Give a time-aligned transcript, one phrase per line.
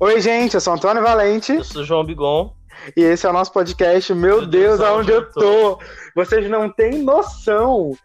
[0.00, 1.54] Oi, gente, eu sou Antônio Valente.
[1.54, 2.54] Eu sou João Bigon.
[2.96, 4.14] E esse é o nosso podcast.
[4.14, 5.40] Meu, Meu Deus, Deus, aonde eu tô?
[5.40, 5.78] tô?
[6.14, 7.96] Vocês não têm noção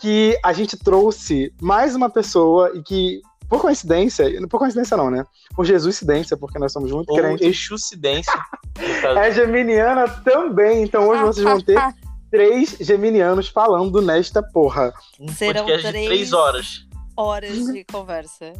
[0.00, 5.24] que a gente trouxe mais uma pessoa e que, por coincidência, por coincidência não, né?
[5.54, 7.46] Por Jesuscidência, porque nós somos muito Ou crentes.
[7.46, 8.34] Exucidência.
[8.76, 11.78] é geminiana também, então hoje vocês vão ter
[12.32, 14.92] três geminianos falando nesta porra.
[15.20, 16.84] Um Serão três, de três horas.
[17.16, 18.54] Horas de conversa.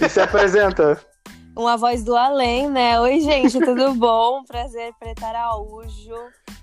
[0.00, 1.04] E se apresenta.
[1.56, 2.98] Uma voz do além, né?
[3.00, 4.42] Oi, gente, tudo bom?
[4.42, 6.16] Prazer, Preta Araújo.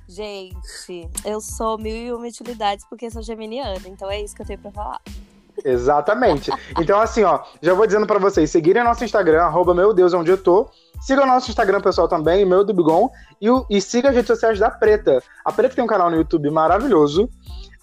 [0.05, 4.45] Gente, eu sou mil e uma utilidades porque sou geminiana, então é isso que eu
[4.45, 5.01] tenho pra falar.
[5.63, 6.51] Exatamente.
[6.77, 10.29] Então, assim, ó, já vou dizendo para vocês, seguirem nosso Instagram, arroba meu Deus, onde
[10.29, 10.69] eu tô.
[10.99, 13.09] Siga o nosso Instagram pessoal também, meu do Bigon,
[13.41, 15.23] e, e siga as redes sociais da Preta.
[15.45, 17.29] A Preta tem um canal no YouTube maravilhoso.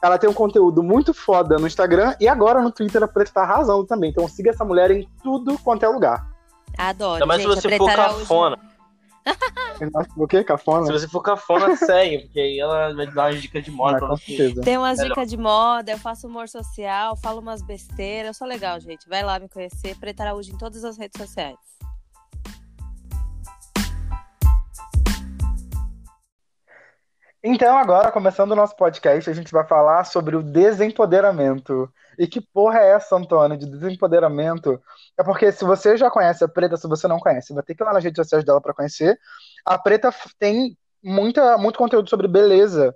[0.02, 3.42] Ela tem um conteúdo muito foda no Instagram e agora no Twitter a Preta tá
[3.42, 4.10] arrasando também.
[4.10, 6.37] Então siga essa mulher em tudo quanto é lugar.
[6.78, 7.26] Adoro.
[7.26, 8.56] Mas se você for cafona.
[10.16, 10.44] o quê?
[10.44, 10.86] Cafona?
[10.86, 13.98] Se você for cafona, segue, porque aí ela vai dar umas dicas de moda ah,
[13.98, 14.54] pra você.
[14.62, 18.28] Tem umas dicas de moda, eu faço humor social, falo umas besteiras.
[18.28, 19.08] Eu sou legal, gente.
[19.08, 19.96] Vai lá me conhecer.
[19.98, 21.58] Preta Araújo em todas as redes sociais.
[27.42, 31.92] Então, agora, começando o nosso podcast, a gente vai falar sobre o desempoderamento.
[32.18, 34.82] E que porra é essa, Antônio, de desempoderamento?
[35.16, 37.82] É porque se você já conhece a Preta, se você não conhece, vai ter que
[37.82, 39.16] ir lá nas redes sociais dela para conhecer.
[39.64, 42.92] A Preta tem muita, muito conteúdo sobre beleza.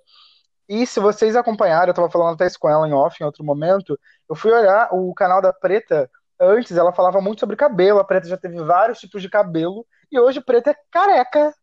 [0.69, 3.45] E se vocês acompanharem, eu tava falando até isso com ela em off em outro
[3.45, 3.99] momento,
[4.29, 8.01] eu fui olhar o canal da Preta antes, ela falava muito sobre cabelo.
[8.01, 9.87] A Preta já teve vários tipos de cabelo.
[10.11, 11.55] E hoje Preta é careca.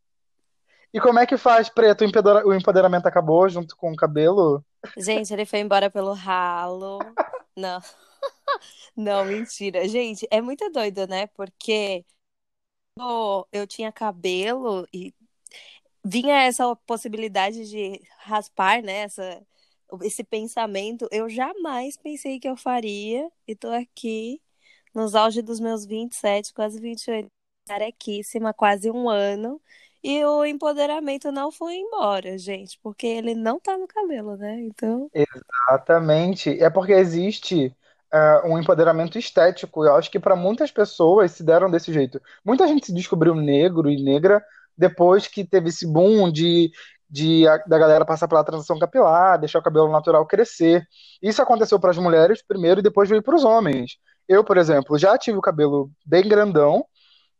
[0.93, 2.03] E como é que faz, Preto?
[2.45, 4.63] O empoderamento acabou junto com o cabelo?
[4.97, 6.99] Gente, ele foi embora pelo ralo.
[7.55, 7.81] Não.
[8.95, 9.87] Não, mentira.
[9.87, 11.27] Gente, é muito doido, né?
[11.27, 12.05] Porque
[13.51, 15.13] eu tinha cabelo e
[16.05, 18.99] vinha essa possibilidade de raspar, né?
[19.03, 19.45] Essa,
[20.03, 21.07] esse pensamento.
[21.11, 23.31] Eu jamais pensei que eu faria.
[23.47, 24.41] E tô aqui
[24.95, 27.31] nos auge dos meus 27, quase 28,
[27.67, 29.61] carequíssima, quase um ano.
[30.03, 34.61] E o empoderamento não foi embora, gente, porque ele não tá no cabelo, né?
[34.61, 35.09] Então.
[35.13, 36.61] Exatamente.
[36.61, 37.75] É porque existe
[38.13, 39.85] uh, um empoderamento estético.
[39.85, 42.21] Eu acho que para muitas pessoas se deram desse jeito.
[42.45, 44.43] Muita gente se descobriu negro e negra
[44.77, 46.71] depois que teve esse boom de,
[47.09, 50.87] de a, da galera passar pela transição capilar, deixar o cabelo natural crescer.
[51.21, 53.97] Isso aconteceu para as mulheres primeiro e depois veio para os homens.
[54.27, 56.85] Eu, por exemplo, já tive o cabelo bem grandão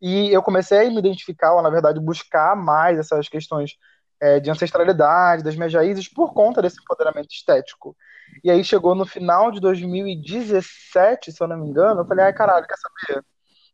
[0.02, 3.76] e eu comecei a me identificar, ou na verdade buscar mais essas questões
[4.20, 7.96] é, de ancestralidade, das minhas raízes, por conta desse empoderamento estético.
[8.44, 12.34] E aí chegou no final de 2017, se eu não me engano, eu falei, ai
[12.34, 13.24] caralho, quer saber?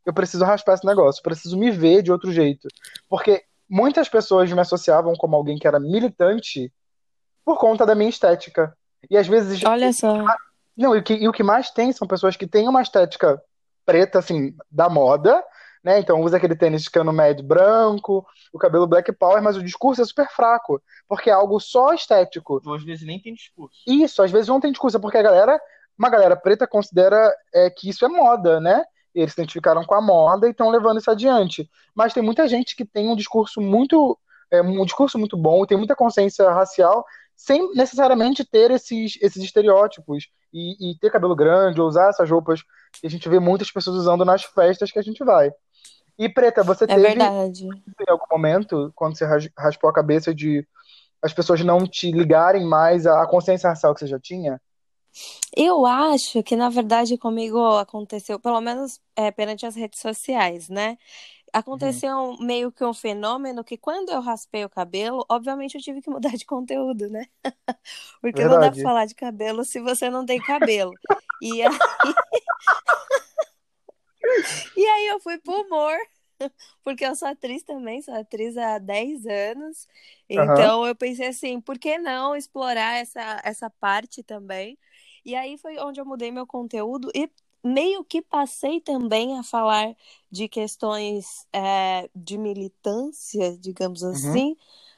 [0.05, 2.67] Eu preciso raspar esse negócio, preciso me ver de outro jeito.
[3.09, 6.71] Porque muitas pessoas me associavam como alguém que era militante
[7.43, 8.75] por conta da minha estética.
[9.09, 9.63] E às vezes.
[9.63, 10.23] Olha só.
[10.77, 13.41] Não, e o que, e o que mais tem são pessoas que têm uma estética
[13.85, 15.43] preta, assim, da moda,
[15.85, 15.99] né?
[15.99, 20.01] Então usa aquele tênis de cano médio branco, o cabelo black power, mas o discurso
[20.01, 22.59] é super fraco, porque é algo só estético.
[22.73, 23.77] Às vezes nem tem discurso.
[23.85, 25.61] Isso, às vezes não tem discurso, é porque a galera,
[25.95, 28.83] uma galera preta considera é, que isso é moda, né?
[29.13, 31.69] Eles se identificaram com a moda e estão levando isso adiante.
[31.93, 34.17] Mas tem muita gente que tem um discurso muito,
[34.49, 40.29] é, um discurso muito bom, tem muita consciência racial, sem necessariamente ter esses, esses estereótipos
[40.51, 42.63] e, e ter cabelo grande, ou usar essas roupas
[42.99, 45.51] que a gente vê muitas pessoas usando nas festas que a gente vai.
[46.17, 47.65] E Preta, você é teve verdade.
[47.65, 49.25] em algum momento, quando você
[49.57, 50.65] raspou a cabeça de
[51.21, 54.61] as pessoas não te ligarem mais à consciência racial que você já tinha?
[55.55, 60.97] Eu acho que, na verdade, comigo aconteceu, pelo menos é, perante as redes sociais, né?
[61.53, 62.37] Aconteceu uhum.
[62.41, 66.35] meio que um fenômeno que, quando eu raspei o cabelo, obviamente eu tive que mudar
[66.35, 67.25] de conteúdo, né?
[68.21, 68.49] Porque verdade.
[68.49, 70.91] não dá pra falar de cabelo se você não tem cabelo.
[71.41, 71.69] e aí.
[74.75, 75.97] E aí eu fui pro humor,
[76.83, 79.87] porque eu sou atriz também, sou atriz há 10 anos.
[80.29, 80.87] Então uhum.
[80.87, 84.77] eu pensei assim, por que não explorar essa, essa parte também?
[85.23, 87.29] E aí foi onde eu mudei meu conteúdo e
[87.63, 89.95] meio que passei também a falar
[90.31, 94.11] de questões é, de militância, digamos uhum.
[94.11, 94.57] assim,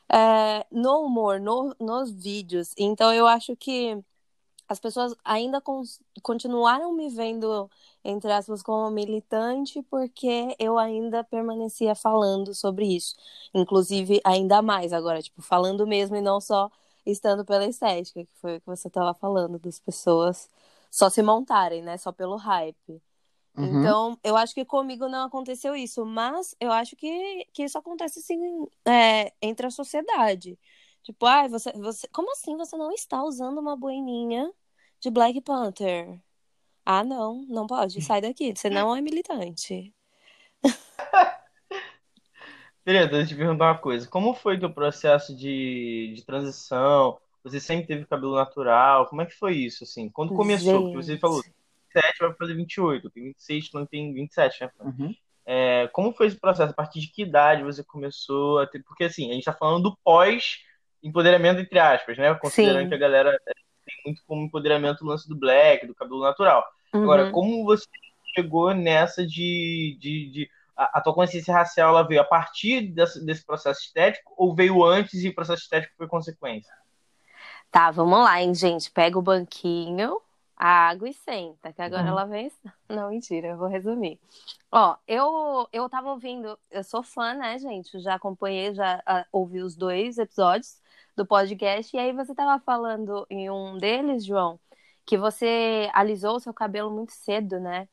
[0.10, 2.74] é, no humor, no, nos vídeos.
[2.78, 3.98] Então eu acho que
[4.68, 5.62] as pessoas ainda
[6.22, 7.72] continuaram me vendo
[8.04, 13.16] entre aspas, como militante, porque eu ainda permanecia falando sobre isso.
[13.54, 16.70] Inclusive, ainda mais agora, tipo, falando mesmo e não só
[17.06, 20.50] estando pela estética, que foi o que você estava falando, das pessoas
[20.92, 21.98] só se montarem, né?
[21.98, 23.02] Só pelo hype.
[23.58, 23.80] Uhum.
[23.80, 28.22] Então, eu acho que comigo não aconteceu isso, mas eu acho que, que isso acontece
[28.22, 28.40] sim
[28.86, 30.58] é, entre a sociedade.
[31.04, 32.08] Tipo, ah, você, você.
[32.10, 34.52] Como assim você não está usando uma boininha
[35.00, 36.22] de Black Panther?
[36.90, 38.02] Ah, não, não pode.
[38.02, 38.56] Sai daqui.
[38.56, 39.94] Você não é militante.
[42.86, 44.08] Beleza, deixa eu te perguntar uma coisa.
[44.08, 47.20] Como foi o processo de, de transição?
[47.44, 49.06] Você sempre teve cabelo natural?
[49.08, 50.08] Como é que foi isso, assim?
[50.08, 50.76] Quando começou?
[50.76, 50.84] Gente.
[50.84, 51.42] Porque você falou,
[51.94, 54.72] 27 vai fazer 28, tem 26, não tem 27, né?
[54.80, 55.16] Uhum.
[55.46, 56.72] É, como foi esse processo?
[56.72, 58.82] A partir de que idade você começou a ter...
[58.84, 62.34] Porque, assim, a gente tá falando do pós-empoderamento, entre aspas, né?
[62.36, 62.88] Considerando Sim.
[62.88, 63.38] que a galera
[63.86, 66.66] tem muito como empoderamento o lance do black, do cabelo natural.
[66.98, 67.04] Uhum.
[67.04, 67.86] Agora, como você
[68.36, 69.98] chegou nessa de...
[70.00, 74.34] de, de a, a, tua consciência racial ela veio a partir desse, desse processo estético
[74.38, 76.72] ou veio antes e o processo estético foi consequência?
[77.72, 78.92] Tá, vamos lá, hein, gente.
[78.92, 80.22] Pega o banquinho,
[80.56, 82.10] a água e senta, que agora uhum.
[82.10, 82.52] ela vem.
[82.90, 84.20] Não, mentira, eu vou resumir.
[84.72, 88.00] Ó, eu, eu tava ouvindo, eu sou fã, né, gente?
[88.00, 90.82] já acompanhei, já uh, ouvi os dois episódios
[91.16, 94.60] do podcast, e aí você tava falando em um deles, João,
[95.08, 97.88] que você alisou o seu cabelo muito cedo, né?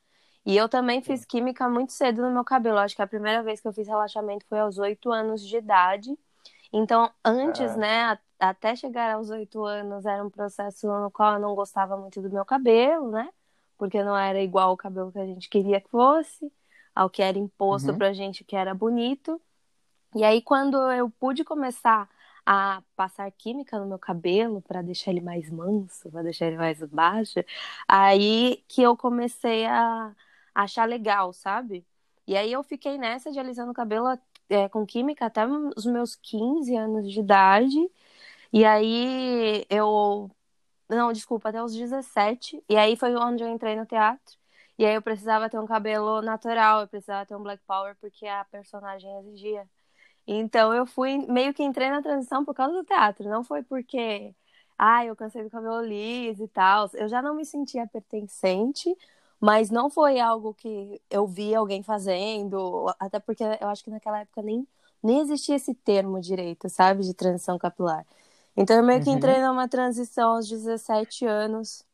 [0.45, 2.79] E eu também fiz química muito cedo no meu cabelo.
[2.79, 6.19] Acho que a primeira vez que eu fiz relaxamento foi aos oito anos de idade.
[6.73, 7.77] Então, antes, é.
[7.77, 12.21] né, até chegar aos oito anos, era um processo no qual eu não gostava muito
[12.21, 13.31] do meu cabelo, né?
[13.79, 16.53] Porque não era igual o cabelo que a gente queria que fosse,
[16.93, 17.99] ao que era imposto uhum.
[17.99, 19.41] pra gente que era bonito.
[20.17, 22.09] E aí, quando eu pude começar
[22.47, 26.79] a passar química no meu cabelo para deixar ele mais manso, para deixar ele mais
[26.85, 27.41] baixo,
[27.89, 30.15] aí que eu comecei a
[30.55, 31.87] achar legal, sabe?
[32.27, 34.19] E aí eu fiquei nessa de alisando o cabelo
[34.49, 35.47] é, com química até
[35.77, 37.77] os meus 15 anos de idade.
[38.53, 40.31] E aí eu.
[40.89, 42.63] Não, desculpa, até os 17.
[42.69, 44.39] E aí foi onde eu entrei no teatro.
[44.79, 48.27] E aí eu precisava ter um cabelo natural, eu precisava ter um black power porque
[48.27, 49.69] a personagem exigia.
[50.27, 54.35] Então eu fui meio que entrei na transição por causa do teatro, não foi porque
[54.79, 56.91] ah, eu cansei do cabelo liso e tal.
[56.95, 58.95] Eu já não me sentia pertencente,
[59.41, 64.21] mas não foi algo que eu vi alguém fazendo, até porque eu acho que naquela
[64.21, 64.67] época nem,
[65.03, 68.05] nem existia esse termo direito, sabe, de transição capilar.
[68.57, 69.17] Então eu meio que uhum.
[69.17, 71.85] entrei numa transição aos 17 anos,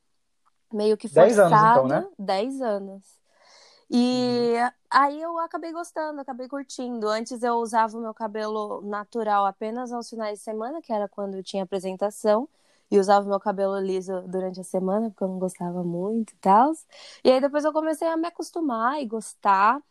[0.73, 1.27] meio que forçada.
[1.27, 2.09] 10 anos, então, né?
[2.19, 3.20] 10 anos.
[3.91, 4.71] E uhum.
[4.89, 7.09] aí eu acabei gostando, acabei curtindo.
[7.09, 11.35] Antes eu usava o meu cabelo natural apenas aos finais de semana, que era quando
[11.37, 12.49] eu tinha apresentação
[12.91, 16.73] e usava meu cabelo liso durante a semana, porque eu não gostava muito e tal.
[17.25, 19.83] E aí depois eu comecei a me acostumar e gostar.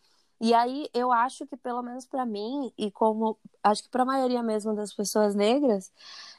[0.41, 4.05] E aí eu acho que, pelo menos para mim, e como acho que para a
[4.05, 5.91] maioria mesmo das pessoas negras,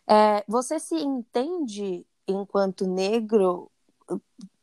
[0.07, 3.71] é, você se entende enquanto negro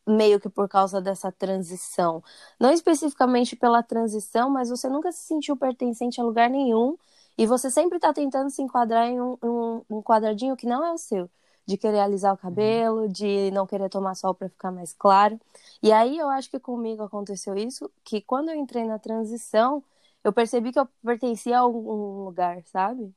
[0.08, 2.24] meio que por causa dessa transição.
[2.60, 6.98] Não especificamente pela transição, mas você nunca se sentiu pertencente a lugar nenhum
[7.38, 10.92] e você sempre está tentando se enquadrar em um, um, um quadradinho que não é
[10.94, 11.30] o seu
[11.68, 12.42] de querer alisar o uhum.
[12.42, 15.40] cabelo, de não querer tomar sol para ficar mais claro.
[15.84, 19.84] E aí eu acho que comigo aconteceu isso, que quando eu entrei na transição,
[20.24, 23.14] eu percebi que eu pertencia a algum lugar, sabe?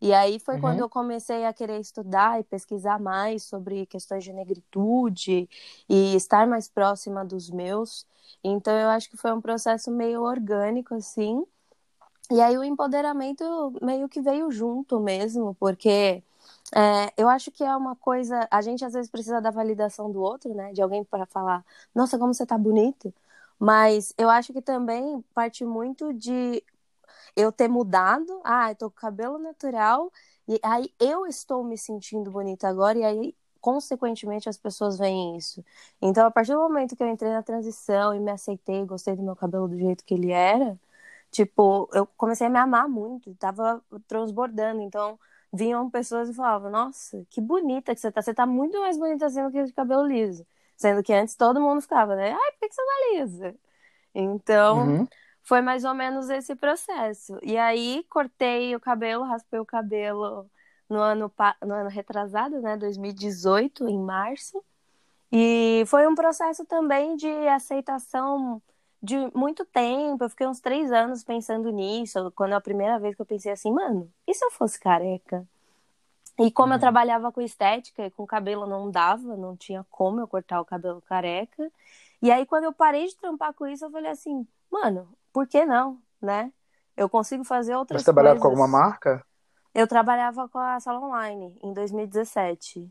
[0.00, 0.60] E aí foi uhum.
[0.60, 5.48] quando eu comecei a querer estudar e pesquisar mais sobre questões de negritude
[5.88, 8.06] e estar mais próxima dos meus.
[8.42, 11.44] Então eu acho que foi um processo meio orgânico assim.
[12.30, 16.22] E aí o empoderamento meio que veio junto mesmo, porque
[16.74, 18.46] é, eu acho que é uma coisa.
[18.50, 20.72] A gente às vezes precisa da validação do outro, né?
[20.72, 23.12] De alguém para falar, nossa, como você tá bonito.
[23.58, 26.62] Mas eu acho que também parte muito de
[27.36, 28.40] eu ter mudado.
[28.44, 30.10] Ah, eu tô com cabelo natural.
[30.48, 32.98] E aí eu estou me sentindo bonita agora.
[32.98, 35.64] E aí, consequentemente, as pessoas veem isso.
[36.00, 39.22] Então, a partir do momento que eu entrei na transição e me aceitei, gostei do
[39.22, 40.78] meu cabelo do jeito que ele era.
[41.30, 44.82] Tipo, eu comecei a me amar muito, tava transbordando.
[44.82, 45.18] Então,
[45.52, 48.20] vinham pessoas e falavam: Nossa, que bonita que você tá.
[48.22, 50.46] Você tá muito mais bonita assim do que de cabelo liso.
[50.76, 52.32] Sendo que antes todo mundo ficava, né?
[52.32, 53.54] Ai, por que você tá lisa?
[54.14, 55.08] Então, uhum.
[55.42, 57.38] Foi mais ou menos esse processo.
[57.42, 60.50] E aí, cortei o cabelo, raspei o cabelo
[60.88, 61.32] no ano,
[61.62, 62.76] no ano retrasado, né?
[62.76, 64.62] 2018, em março.
[65.32, 68.60] E foi um processo também de aceitação
[69.02, 70.24] de muito tempo.
[70.24, 72.32] Eu fiquei uns três anos pensando nisso.
[72.34, 75.46] Quando é a primeira vez que eu pensei assim, mano, e se eu fosse careca?
[76.38, 76.74] E como uhum.
[76.74, 80.64] eu trabalhava com estética e com cabelo não dava, não tinha como eu cortar o
[80.64, 81.70] cabelo careca.
[82.22, 85.64] E aí, quando eu parei de trampar com isso, eu falei assim, mano, por que
[85.64, 86.52] não, né?
[86.96, 88.56] Eu consigo fazer outras Você trabalhava coisas.
[88.56, 89.24] com alguma marca?
[89.74, 92.90] Eu trabalhava com a Sala Online em 2017.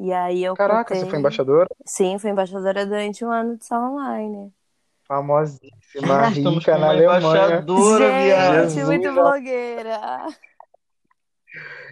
[0.00, 1.04] E aí eu Caraca, contei...
[1.04, 1.68] você foi embaixadora?
[1.84, 4.52] Sim, fui embaixadora durante um ano de Sala Online.
[5.04, 7.64] Famosíssima, rica na Alemanha.
[8.66, 10.26] Gente, muito blogueira.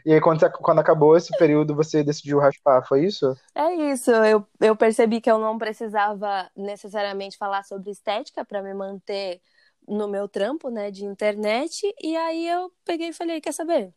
[0.04, 3.36] E aí, quando, quando acabou esse período, você decidiu raspar, foi isso?
[3.52, 4.12] É isso.
[4.12, 9.40] Eu, eu percebi que eu não precisava necessariamente falar sobre estética para me manter
[9.88, 11.94] no meu trampo, né, de internet.
[12.02, 13.92] E aí eu peguei e falei, quer saber?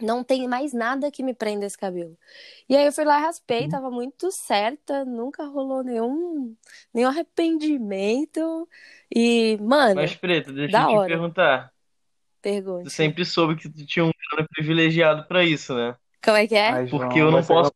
[0.00, 2.18] Não tem mais nada que me prenda esse cabelo.
[2.68, 3.68] E aí eu fui lá, raspei, uhum.
[3.68, 6.56] tava muito certa, nunca rolou nenhum,
[6.92, 8.68] nenhum arrependimento.
[9.14, 9.96] E, mano.
[9.96, 11.08] Mas, Preta, deixa eu te hora.
[11.08, 11.72] perguntar.
[12.40, 12.84] Pergunta.
[12.84, 15.94] Tu sempre soube que tu tinha um cara privilegiado para isso, né?
[16.24, 16.68] Como é que é?
[16.68, 17.72] Ai, Porque eu não posso.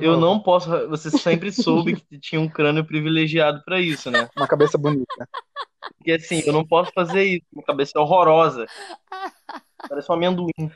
[0.00, 0.88] Eu não posso.
[0.88, 4.28] Você sempre soube que tinha um crânio privilegiado para isso, né?
[4.36, 5.28] Uma cabeça bonita.
[5.96, 7.46] Porque assim, eu não posso fazer isso.
[7.52, 8.66] Uma cabeça é horrorosa.
[9.88, 10.70] Parece um amendoim.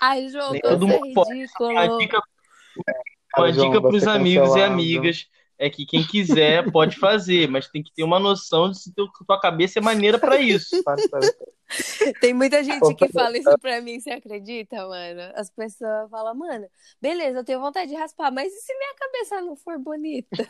[0.00, 1.70] Ai, João, Nem todo mundo é ridículo.
[1.70, 2.22] Uma dica,
[3.36, 5.26] uma dica pros amigos e amigas
[5.58, 9.40] é que quem quiser pode fazer, mas tem que ter uma noção de se tua
[9.40, 10.82] cabeça é maneira para isso.
[12.20, 15.32] Tem muita gente que fala isso pra mim, você acredita, mano?
[15.34, 16.66] As pessoas falam, mano,
[17.00, 20.48] beleza, eu tenho vontade de raspar, mas e se minha cabeça não for bonita?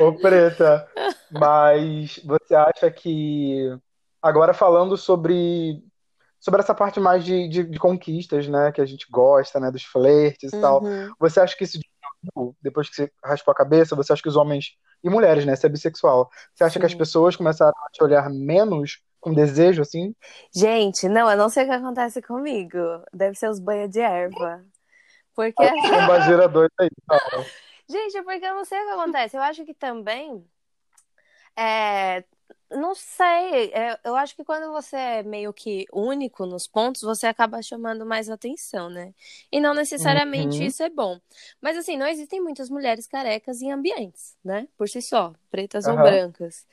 [0.00, 0.86] Ô, Preta,
[1.30, 3.78] mas você acha que
[4.22, 5.82] agora falando sobre
[6.38, 9.82] sobre essa parte mais de, de, de, conquistas, né, que a gente gosta, né, dos
[9.82, 10.60] flertes e uhum.
[10.62, 10.82] tal.
[11.18, 11.80] Você acha que isso
[12.60, 15.66] depois que você raspou a cabeça, você acha que os homens e mulheres, né, se
[15.66, 16.80] é bissexual, você acha Sim.
[16.80, 20.14] que as pessoas começaram a te olhar menos com desejo, assim?
[20.54, 22.78] Gente, não, eu não sei o que acontece comigo.
[23.12, 24.64] Deve ser os banhos de erva.
[25.34, 25.62] Porque.
[25.64, 25.66] Um
[26.48, 26.88] doida aí.
[27.08, 27.44] Não.
[27.88, 29.36] Gente, porque eu não sei o que acontece.
[29.36, 30.44] Eu acho que também.
[31.56, 32.22] É,
[32.70, 37.26] não sei, é, eu acho que quando você é meio que único nos pontos, você
[37.26, 39.14] acaba chamando mais atenção, né?
[39.52, 40.64] E não necessariamente uhum.
[40.64, 41.18] isso é bom.
[41.60, 44.66] Mas assim, não existem muitas mulheres carecas em ambientes, né?
[44.76, 45.92] Por si só, pretas uhum.
[45.92, 46.66] ou brancas.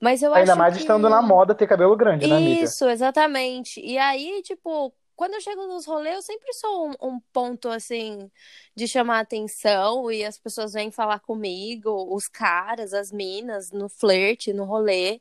[0.00, 0.80] Mas eu Ainda acho mais que...
[0.80, 2.64] estando na moda ter cabelo grande, né, amiga?
[2.64, 3.80] Isso, exatamente.
[3.80, 8.30] E aí, tipo, quando eu chego nos rolês, eu sempre sou um, um, ponto, assim,
[8.74, 14.52] de chamar atenção e as pessoas vêm falar comigo, os caras, as minas, no flerte,
[14.52, 15.20] no rolê.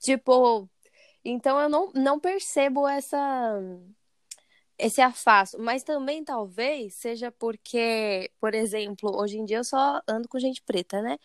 [0.00, 0.68] Tipo,
[1.24, 3.60] então eu não, não percebo essa
[4.78, 10.28] esse afasto, mas também talvez seja porque, por exemplo, hoje em dia eu só ando
[10.28, 11.18] com gente preta, né?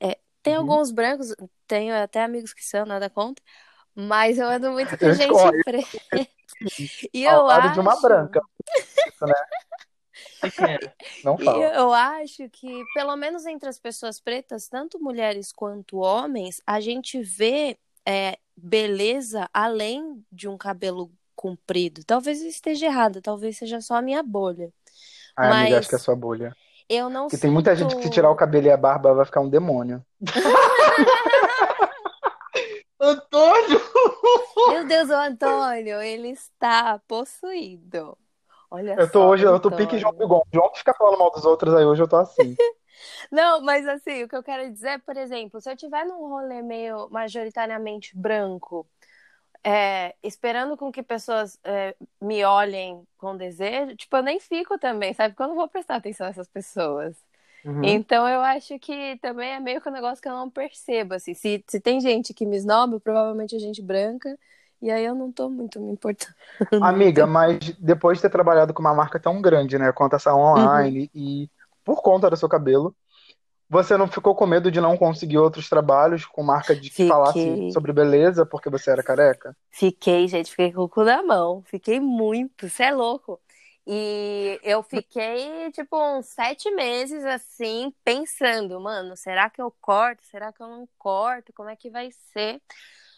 [0.00, 0.60] É, tem uhum.
[0.60, 1.34] alguns brancos,
[1.66, 3.42] tenho até amigos que são, nada contra,
[3.94, 5.32] mas eu ando muito com gente
[5.64, 6.28] preta.
[7.12, 7.74] E eu acho...
[7.74, 8.40] de uma branca.
[9.22, 9.34] né?
[11.24, 11.58] Não fala.
[11.58, 16.80] E eu acho que, pelo menos entre as pessoas pretas, tanto mulheres quanto homens, a
[16.80, 22.04] gente vê é, beleza além de um cabelo comprido.
[22.04, 24.72] Talvez eu esteja errada, talvez seja só a minha bolha.
[25.36, 26.54] Ai, Mas amiga, acho que é a sua bolha.
[26.88, 27.42] Eu não Porque sinto...
[27.42, 30.04] tem muita gente que se tirar o cabelo e a barba vai ficar um demônio.
[33.02, 33.80] Antônio!
[34.70, 38.16] Meu Deus, o Antônio, ele está possuído.
[38.70, 40.42] Olha eu tô só, hoje, eu tô pique João Bigon.
[40.52, 42.56] João fica falando mal dos outros aí, hoje eu tô assim.
[43.30, 46.62] Não, mas assim, o que eu quero dizer, por exemplo, se eu tiver num rolê
[46.62, 48.86] meio majoritariamente branco,
[49.64, 55.12] é, esperando com que pessoas é, me olhem com desejo, tipo, eu nem fico também,
[55.12, 55.34] sabe?
[55.34, 57.16] Porque eu não vou prestar atenção nessas pessoas.
[57.64, 57.84] Uhum.
[57.84, 61.34] Então eu acho que também é meio que um negócio que eu não percebo, assim.
[61.34, 64.36] Se, se tem gente que me esnoba, provavelmente é gente branca,
[64.80, 66.34] e aí eu não tô muito me importando.
[66.82, 71.02] Amiga, mas depois de ter trabalhado com uma marca tão grande, né, quanto essa online,
[71.02, 71.08] uhum.
[71.14, 71.50] e
[71.84, 72.94] por conta do seu cabelo,
[73.72, 77.08] você não ficou com medo de não conseguir outros trabalhos com marca de que fiquei.
[77.08, 79.56] falasse sobre beleza porque você era careca?
[79.70, 81.62] Fiquei, gente, fiquei com o cu na mão.
[81.64, 83.40] Fiquei muito, você é louco.
[83.86, 90.24] E eu fiquei, tipo, uns sete meses assim, pensando, mano, será que eu corto?
[90.24, 91.52] Será que eu não corto?
[91.52, 92.62] Como é que vai ser?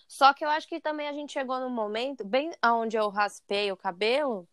[0.08, 3.70] Só que eu acho que também a gente chegou num momento, bem onde eu raspei
[3.72, 4.48] o cabelo,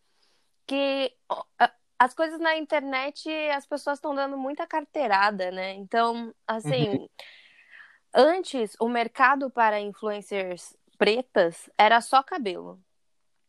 [0.66, 1.14] que
[1.98, 5.74] as coisas na internet, as pessoas estão dando muita carteirada, né?
[5.74, 7.08] Então, assim, uhum.
[8.12, 12.82] antes o mercado para influencers pretas era só cabelo.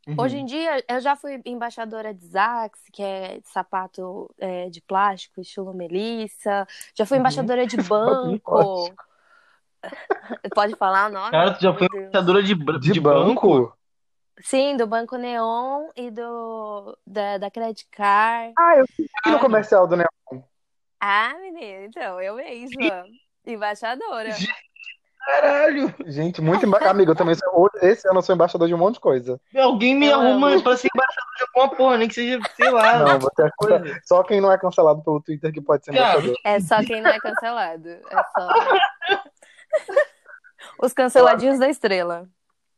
[0.07, 0.15] Uhum.
[0.17, 5.39] Hoje em dia, eu já fui embaixadora de Zax, que é sapato é, de plástico,
[5.39, 6.67] estilo Melissa.
[6.93, 7.21] Já fui uhum.
[7.21, 8.93] embaixadora de banco.
[10.53, 11.31] Pode falar o nome?
[11.31, 13.49] Cara, tu já foi embaixadora de, de, de banco?
[13.49, 13.77] banco?
[14.41, 18.53] Sim, do Banco Neon e do da, da Credit Card.
[18.57, 20.41] Ah, eu vi no comercial do Neon.
[20.99, 23.05] Ah, menina, então, eu mesma.
[23.45, 24.29] Embaixadora.
[25.25, 25.93] Caralho!
[26.05, 26.77] Gente, muito emba...
[26.79, 27.69] amigo, eu também sou...
[27.81, 29.39] esse ano eu sou embaixador de um monte de coisa.
[29.55, 32.99] Alguém me arruma pra ser embaixador de uma porra, nem que seja, sei lá.
[32.99, 34.01] Não, você é coisa.
[34.03, 36.35] só quem não é cancelado pelo Twitter que pode ser embaixador.
[36.43, 37.89] É só quem não é cancelado.
[37.89, 38.49] É só.
[40.81, 42.27] Os canceladinhos da estrela.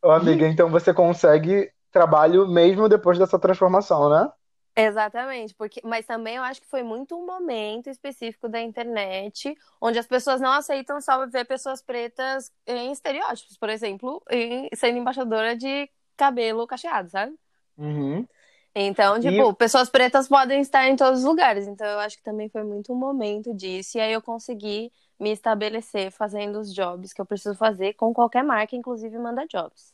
[0.01, 4.29] Ô, amiga, então você consegue trabalho mesmo depois dessa transformação, né?
[4.77, 9.97] Exatamente, porque, mas também eu acho que foi muito um momento específico da internet onde
[9.97, 15.55] as pessoas não aceitam só ver pessoas pretas em estereótipos, por exemplo, em, sendo embaixadora
[15.55, 17.33] de cabelo cacheado, sabe?
[17.77, 18.27] Uhum.
[18.75, 19.55] Então, tipo, e...
[19.55, 21.65] pessoas pretas podem estar em todos os lugares.
[21.65, 23.97] Então, eu acho que também foi muito um momento disso.
[23.97, 28.43] E aí eu consegui me estabelecer fazendo os jobs que eu preciso fazer com qualquer
[28.43, 29.93] marca, inclusive manda jobs.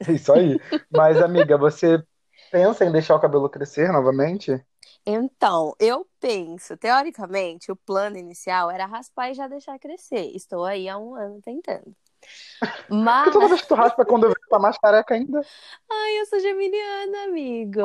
[0.00, 0.58] É isso aí.
[0.90, 2.02] Mas, amiga, você
[2.50, 4.64] pensa em deixar o cabelo crescer novamente?
[5.04, 10.32] Então, eu penso, teoricamente, o plano inicial era raspar e já deixar crescer.
[10.34, 11.94] Estou aí há um ano tentando.
[12.90, 13.32] Mas.
[13.32, 15.40] Toda vez que tu raspa quando eu vejo tá mais careca ainda.
[15.90, 17.82] Ai, eu sou geminiana, amigo.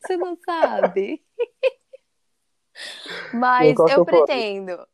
[0.00, 1.22] Você não sabe.
[3.34, 4.86] Mas eu pretendo.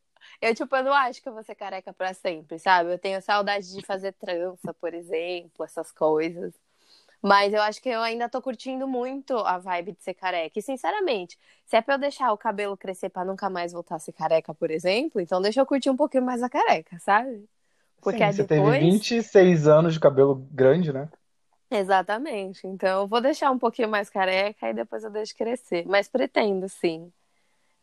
[0.45, 2.93] Eu, tipo, eu não acho que eu vou ser careca pra sempre, sabe?
[2.93, 6.53] Eu tenho saudade de fazer trança, por exemplo, essas coisas.
[7.23, 10.59] Mas eu acho que eu ainda tô curtindo muito a vibe de ser careca.
[10.59, 13.99] E, sinceramente, se é pra eu deixar o cabelo crescer pra nunca mais voltar a
[13.99, 17.49] ser careca, por exemplo, então deixa eu curtir um pouquinho mais a careca, sabe?
[18.03, 18.75] Porque Sim, você depois...
[18.75, 21.09] teve 26 anos de cabelo grande, né?
[21.71, 22.67] Exatamente.
[22.67, 25.87] Então eu vou deixar um pouquinho mais careca e depois eu deixo crescer.
[25.87, 27.11] Mas pretendo, sim.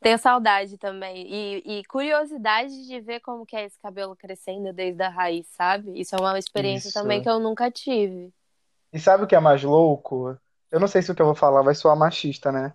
[0.01, 1.27] Tenho saudade também.
[1.31, 6.00] E, e, curiosidade de ver como que é esse cabelo crescendo desde a raiz, sabe?
[6.00, 7.00] Isso é uma experiência Isso.
[7.00, 8.34] também que eu nunca tive.
[8.91, 10.36] E sabe o que é mais louco?
[10.72, 12.74] Eu não sei se o que eu vou falar vai soar machista, né?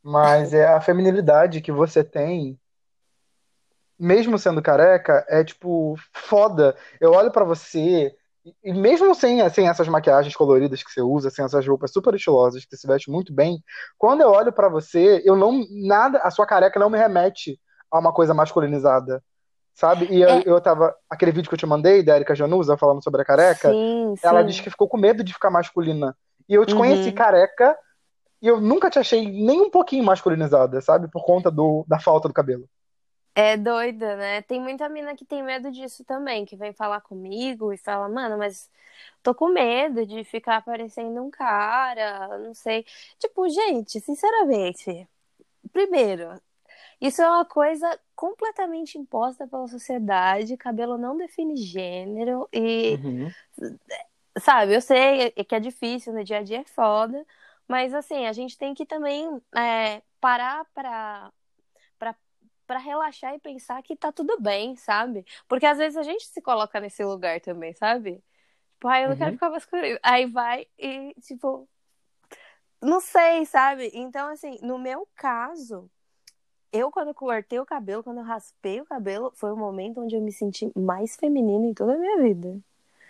[0.00, 2.56] Mas é a feminilidade que você tem,
[3.98, 6.76] mesmo sendo careca, é tipo foda.
[7.00, 8.16] Eu olho para você
[8.62, 12.64] e mesmo sem, sem essas maquiagens coloridas que você usa, sem essas roupas super estilosas
[12.64, 13.62] que você se veste muito bem,
[13.96, 17.58] quando eu olho para você, eu não nada, a sua careca não me remete
[17.90, 19.22] a uma coisa masculinizada.
[19.74, 20.08] Sabe?
[20.10, 20.42] E eu, é...
[20.44, 20.92] eu tava.
[21.08, 24.40] Aquele vídeo que eu te mandei, da Erika Januza, falando sobre a careca, sim, ela
[24.40, 24.46] sim.
[24.46, 26.16] disse que ficou com medo de ficar masculina.
[26.48, 26.80] E eu te uhum.
[26.80, 27.78] conheci careca
[28.42, 31.08] e eu nunca te achei nem um pouquinho masculinizada, sabe?
[31.08, 32.68] Por conta do, da falta do cabelo.
[33.40, 34.42] É doida, né?
[34.42, 38.36] Tem muita mina que tem medo disso também, que vem falar comigo e fala, mano,
[38.36, 38.68] mas
[39.22, 42.84] tô com medo de ficar parecendo um cara, não sei.
[43.16, 45.08] Tipo, gente, sinceramente,
[45.72, 46.40] primeiro,
[47.00, 50.56] isso é uma coisa completamente imposta pela sociedade.
[50.56, 52.96] Cabelo não define gênero e.
[53.04, 53.30] Uhum.
[54.40, 57.24] Sabe, eu sei que é difícil, no dia a dia é foda,
[57.68, 61.32] mas assim, a gente tem que também é, parar pra
[62.68, 65.24] para relaxar e pensar que tá tudo bem, sabe?
[65.48, 68.22] Porque às vezes a gente se coloca nesse lugar também, sabe?
[68.74, 69.18] Tipo, ai, eu não uhum.
[69.18, 69.98] quero ficar masculino.
[70.02, 71.66] Aí vai e, tipo,
[72.80, 73.90] não sei, sabe?
[73.94, 75.90] Então, assim, no meu caso,
[76.70, 80.20] eu quando cortei o cabelo, quando eu raspei o cabelo, foi o momento onde eu
[80.20, 82.60] me senti mais feminina em toda a minha vida.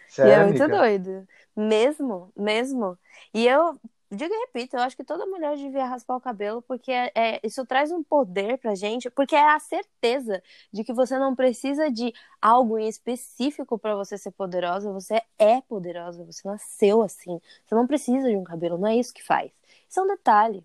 [0.06, 0.78] Sério, e é muito amiga?
[0.78, 1.28] doido.
[1.56, 2.96] Mesmo, mesmo.
[3.34, 3.78] E eu
[4.10, 7.40] digo e repito, eu acho que toda mulher devia raspar o cabelo, porque é, é,
[7.42, 10.42] isso traz um poder pra gente, porque é a certeza
[10.72, 15.60] de que você não precisa de algo em específico para você ser poderosa, você é
[15.60, 17.40] poderosa, você nasceu assim.
[17.66, 19.50] Você não precisa de um cabelo, não é isso que faz.
[19.88, 20.64] Isso é um detalhe.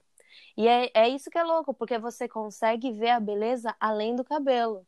[0.55, 4.23] E é, é isso que é louco, porque você consegue ver a beleza além do
[4.23, 4.85] cabelo.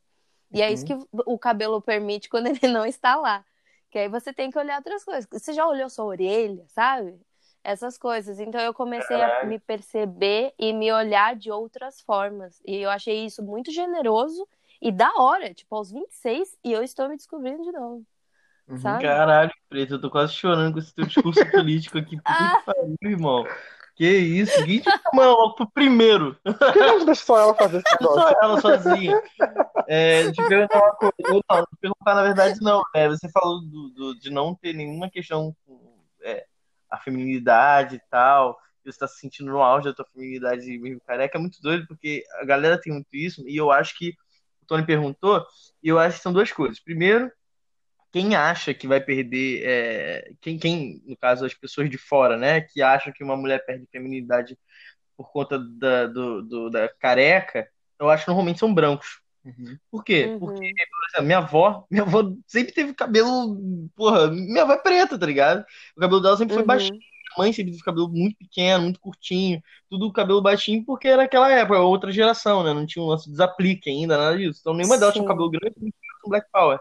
[0.52, 1.00] E é isso uhum.
[1.00, 3.44] que o cabelo permite quando ele não está lá.
[3.90, 5.26] Que aí você tem que olhar outras coisas.
[5.30, 7.18] Você já olhou sua orelha, sabe?
[7.66, 8.38] Essas coisas.
[8.38, 12.62] Então eu comecei a me perceber e me olhar de outras formas.
[12.64, 14.46] E eu achei isso muito generoso
[14.80, 18.04] e da hora, tipo, aos 26, e eu estou me descobrindo de novo.
[18.68, 18.78] Uhum.
[18.78, 19.02] Sabe?
[19.02, 22.16] Caralho, preto, eu tô quase chorando com esse teu discurso político aqui.
[22.16, 23.44] Que pariu, irmão.
[23.96, 24.60] Que isso?
[24.60, 26.36] Ninguém te chama logo pro primeiro.
[26.44, 27.96] Por que não deixa só ela fazer isso?
[28.04, 29.22] Só ela sozinha.
[29.88, 31.14] É, de perguntar uma coisa.
[31.20, 32.82] Não, de perguntar, na verdade, não.
[32.94, 35.56] É, você falou do, do, de não ter nenhuma questão
[36.22, 36.44] é,
[36.90, 41.00] a feminilidade e tal, e você tá se sentindo no auge da tua feminilidade meio
[41.00, 44.10] careca, é muito doido, porque a galera tem muito isso, e eu acho que
[44.62, 45.44] o Tony perguntou,
[45.82, 46.80] e eu acho que são duas coisas.
[46.80, 47.30] Primeiro,
[48.12, 52.62] quem acha que vai perder, é, quem, quem, no caso, as pessoas de fora, né,
[52.62, 54.58] que acham que uma mulher perde feminilidade
[55.16, 57.68] por conta da, do, do, da careca,
[57.98, 59.20] eu acho que normalmente são brancos.
[59.46, 59.78] Uhum.
[59.90, 60.26] Por quê?
[60.26, 60.38] Uhum.
[60.40, 63.88] Porque, por exemplo, minha avó, minha avó sempre teve cabelo.
[63.94, 65.64] Porra, minha avó é preta, tá ligado?
[65.96, 66.66] O cabelo dela sempre foi uhum.
[66.66, 66.94] baixinho.
[66.98, 71.50] Minha mãe sempre teve cabelo muito pequeno, muito curtinho, tudo cabelo baixinho, porque era aquela
[71.52, 72.72] época, outra geração, né?
[72.72, 74.58] Não tinha um lance de desaplique ainda, nada disso.
[74.60, 76.80] Então nenhuma delas tinha cabelo grande, não tinha Black Power.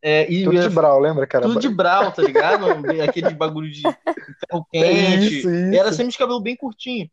[0.00, 1.46] É, e tudo de brau, lembra, cara?
[1.46, 2.66] Tudo de brau, tá ligado?
[3.02, 5.38] Aquele bagulho de ferro quente.
[5.38, 5.74] Isso, isso.
[5.74, 7.10] Era sempre de cabelo bem curtinho.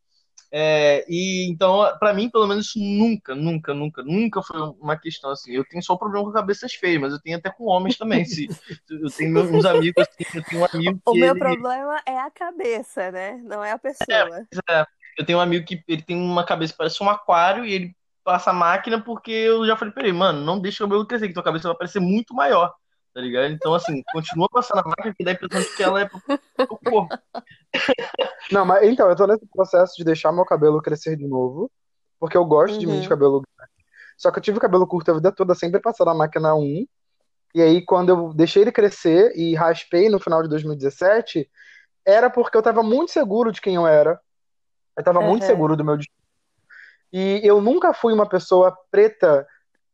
[0.55, 5.31] É, e então, para mim, pelo menos, isso nunca, nunca, nunca, nunca foi uma questão
[5.31, 5.51] assim.
[5.51, 8.23] Eu tenho só problema com cabeças feias, mas eu tenho até com homens também.
[8.23, 8.47] Se,
[8.87, 11.39] eu tenho uns amigos assim, eu tenho um amigo O meu ele...
[11.39, 13.41] problema é a cabeça, né?
[13.43, 14.45] Não é a pessoa.
[14.69, 14.85] É, é,
[15.17, 17.95] eu tenho um amigo que ele tem uma cabeça que parece um aquário e ele
[18.23, 21.29] passa a máquina porque eu já falei pra ele, mano, não deixa o meu crescer,
[21.29, 22.71] que tua cabeça vai parecer muito maior
[23.13, 23.52] tá ligado?
[23.52, 26.67] Então, assim, continua passando a máquina que dá a impressão de que ela é pro,
[26.67, 27.08] corpo.
[28.52, 31.71] Não, mas então, eu tô nesse processo de deixar meu cabelo crescer de novo,
[32.19, 32.80] porque eu gosto uhum.
[32.80, 33.10] de mim de uhum.
[33.10, 33.71] cabelo grande.
[34.17, 36.88] Só que eu tive cabelo curto a vida toda, sempre passando a máquina 1.
[37.56, 41.47] E aí, quando eu deixei ele crescer e raspei no final de 2017,
[42.06, 44.19] era porque eu tava muito seguro de quem eu era.
[44.97, 45.30] Eu tava uhum.
[45.30, 46.17] muito seguro do meu destino.
[47.12, 49.47] E eu nunca fui uma pessoa preta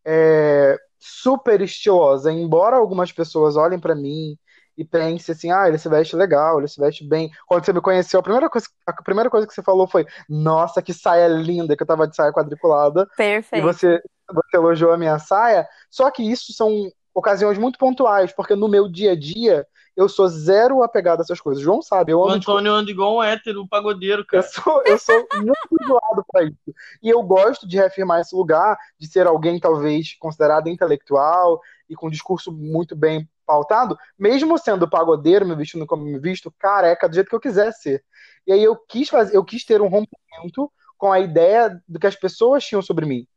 [0.06, 4.38] é, super estilosa, embora algumas pessoas olhem para mim
[4.78, 7.30] e pensem assim, ah, ele se veste legal, ele se veste bem.
[7.48, 10.82] Quando você me conheceu, a primeira coisa, a primeira coisa que você falou foi, nossa,
[10.82, 13.06] que saia linda, que eu tava de saia quadriculada.
[13.18, 13.62] Perfeito.
[13.62, 14.02] E você,
[14.34, 15.68] você elogiou a minha saia.
[15.90, 19.68] Só que isso são ocasiões muito pontuais, porque no meu dia a dia
[20.00, 21.62] eu sou zero apegado a essas coisas.
[21.62, 22.20] João sabe, eu.
[22.20, 24.42] O Antônio anda igual um hétero, um pagodeiro, cara.
[24.42, 26.74] Eu sou, eu sou muito zoado pra isso.
[27.04, 31.60] E eu gosto de reafirmar esse lugar, de ser alguém talvez considerado intelectual
[31.90, 36.54] e com um discurso muito bem pautado, mesmo sendo pagodeiro, me vestindo como me visto,
[36.58, 38.02] careca, do jeito que eu quiser ser.
[38.48, 42.08] E aí eu quis fazer, eu quis ter um rompimento com a ideia do que
[42.08, 43.28] as pessoas tinham sobre mim.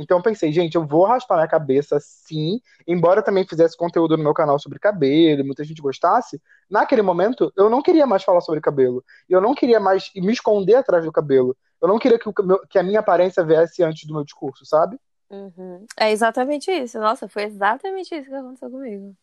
[0.00, 4.32] Então pensei, gente, eu vou raspar minha cabeça sim, embora também fizesse conteúdo no meu
[4.32, 6.40] canal sobre cabelo, muita gente gostasse.
[6.70, 9.04] Naquele momento, eu não queria mais falar sobre cabelo.
[9.28, 11.56] Eu não queria mais me esconder atrás do cabelo.
[11.82, 12.32] Eu não queria que, o,
[12.68, 14.96] que a minha aparência viesse antes do meu discurso, sabe?
[15.30, 15.84] Uhum.
[15.98, 17.00] É exatamente isso.
[17.00, 19.16] Nossa, foi exatamente isso que aconteceu comigo.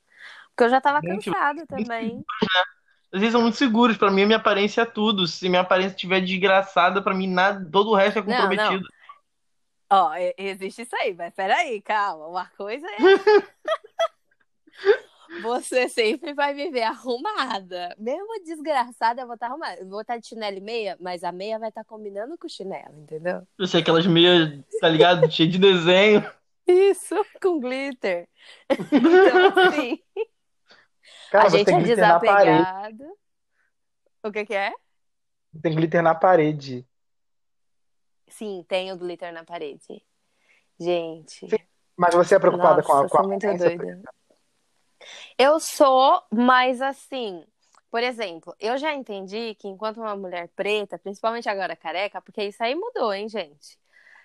[0.50, 2.22] Porque eu já tava cansada também.
[3.14, 3.96] Às vezes são muito seguros.
[3.96, 5.26] Pra mim, a minha aparência é tudo.
[5.26, 8.74] Se minha aparência estiver desgraçada, pra mim, nada, todo o resto é comprometido.
[8.74, 8.95] Não, não.
[9.98, 12.28] Ó, existe isso aí, mas peraí, calma.
[12.28, 12.98] Uma coisa é.
[15.42, 17.96] Você sempre vai viver arrumada.
[17.98, 19.80] Mesmo desgraçada, eu vou estar tá arrumada.
[19.80, 22.38] Eu vou estar tá de chinelo e meia, mas a meia vai estar tá combinando
[22.38, 23.48] com o chinelo, entendeu?
[23.58, 25.28] Eu sei aquelas meias, tá ligado?
[25.32, 26.30] Cheio de desenho.
[26.68, 28.28] Isso, com glitter.
[28.92, 30.00] Então, assim.
[31.32, 33.06] Cara, a gente é desapegado.
[34.24, 34.74] O que, que é?
[35.62, 36.86] Tem glitter na parede.
[38.28, 40.04] Sim, tem o glitter na parede.
[40.80, 41.50] Gente.
[41.50, 41.58] Sim,
[41.96, 44.02] mas você é preocupada Nossa, com a, com a muito doida.
[45.38, 47.46] Eu sou, mas assim,
[47.90, 52.62] por exemplo, eu já entendi que enquanto uma mulher preta, principalmente agora careca, porque isso
[52.64, 53.80] aí mudou, hein, gente?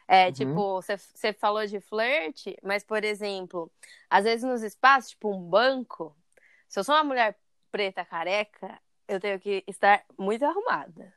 [0.09, 0.33] É, uhum.
[0.33, 3.71] tipo, você falou de flerte, mas, por exemplo,
[4.09, 6.17] às vezes nos espaços, tipo um banco,
[6.69, 7.39] se eu sou uma mulher
[7.71, 11.15] preta careca, eu tenho que estar muito arrumada.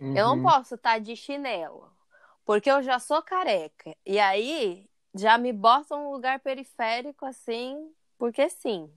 [0.00, 0.16] Uhum.
[0.16, 0.42] Eu não uhum.
[0.42, 1.90] posso estar de chinelo.
[2.44, 3.96] Porque eu já sou careca.
[4.04, 8.90] E aí já me botam um lugar periférico assim, porque sim.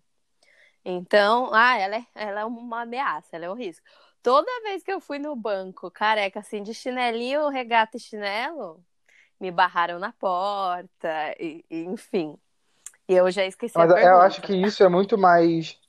[0.83, 3.85] Então, ah, ela é, ela é uma ameaça, ela é um risco.
[4.23, 8.83] Toda vez que eu fui no banco, careca, assim, de chinelinho, regata e chinelo,
[9.39, 12.37] me barraram na porta, e, e enfim.
[13.07, 14.09] E eu já esqueci Mas pergunta.
[14.09, 15.79] eu acho que isso é muito mais.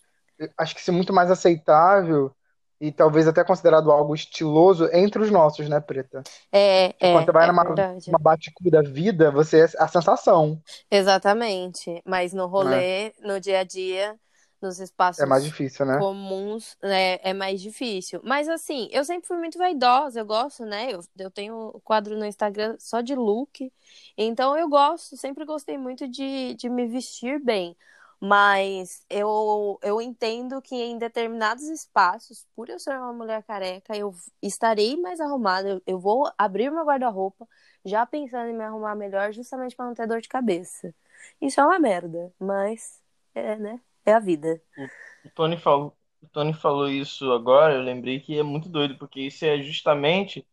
[0.56, 2.32] Acho que isso é muito mais aceitável
[2.80, 6.22] e talvez até considerado algo estiloso entre os nossos, né, Preta?
[6.52, 7.12] É, tipo, é.
[7.12, 7.64] Quando você vai é numa,
[8.08, 10.62] uma bate da vida, você é a sensação.
[10.90, 12.00] Exatamente.
[12.04, 13.12] Mas no rolê, é.
[13.22, 14.16] no dia a dia,
[14.60, 15.98] nos espaços é mais difícil, né?
[15.98, 18.20] comuns, né, é mais difícil.
[18.24, 20.92] Mas assim, eu sempre fui muito vaidosa, eu gosto, né?
[20.92, 23.72] Eu, eu tenho um quadro no Instagram só de look.
[24.16, 27.76] Então eu gosto, sempre gostei muito de, de me vestir bem.
[28.20, 34.12] Mas eu, eu entendo que em determinados espaços, por eu ser uma mulher careca, eu
[34.42, 35.68] estarei mais arrumada.
[35.68, 37.46] Eu, eu vou abrir meu guarda-roupa
[37.84, 40.94] já pensando em me arrumar melhor, justamente para não ter dor de cabeça.
[41.40, 43.00] Isso é uma merda, mas
[43.34, 43.80] é, né?
[44.04, 44.60] É a vida.
[45.24, 49.20] O Tony falou, o Tony falou isso agora, eu lembrei que é muito doido, porque
[49.20, 50.46] isso é justamente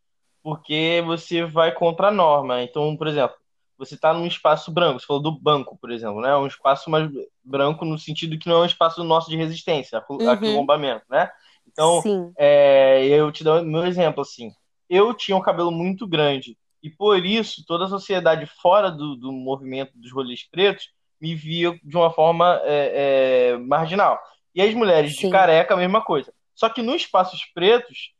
[0.43, 2.61] porque você vai contra a norma.
[2.61, 3.35] Então, por exemplo,
[3.77, 6.35] você está num espaço branco, você falou do banco, por exemplo, né?
[6.35, 7.09] Um espaço mais
[7.43, 10.29] branco no sentido que não é um espaço nosso de resistência, uhum.
[10.29, 11.29] aquilombamento, né?
[11.67, 12.01] Então,
[12.37, 14.51] é, eu te dou meu exemplo, assim.
[14.89, 19.31] Eu tinha um cabelo muito grande e por isso toda a sociedade fora do, do
[19.31, 24.19] movimento dos rolês pretos me via de uma forma é, é, marginal.
[24.53, 25.25] E as mulheres Sim.
[25.25, 26.33] de careca, a mesma coisa.
[26.53, 28.13] Só que nos espaços pretos,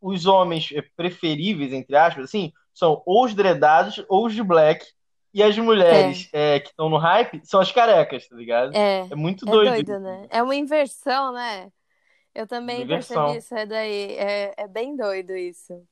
[0.00, 4.86] os homens preferíveis, entre aspas, assim, são ou os dredados ou os de black,
[5.34, 6.56] E as mulheres é.
[6.56, 8.74] É, que estão no hype são as carecas, tá ligado?
[8.76, 9.68] É, é muito doido.
[9.68, 10.26] É doido, né?
[10.28, 11.72] É uma inversão, né?
[12.34, 13.24] Eu também inversão.
[13.26, 14.16] percebi isso é daí.
[14.16, 15.82] É, é bem doido isso.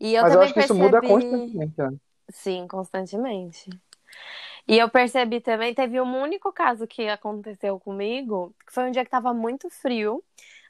[0.00, 0.78] E eu Mas eu acho que percebi...
[0.78, 1.74] isso muda constantemente.
[1.78, 1.96] Né?
[2.28, 3.70] Sim, constantemente.
[4.68, 9.04] E eu percebi também, teve um único caso que aconteceu comigo, que foi um dia
[9.04, 10.24] que tava muito frio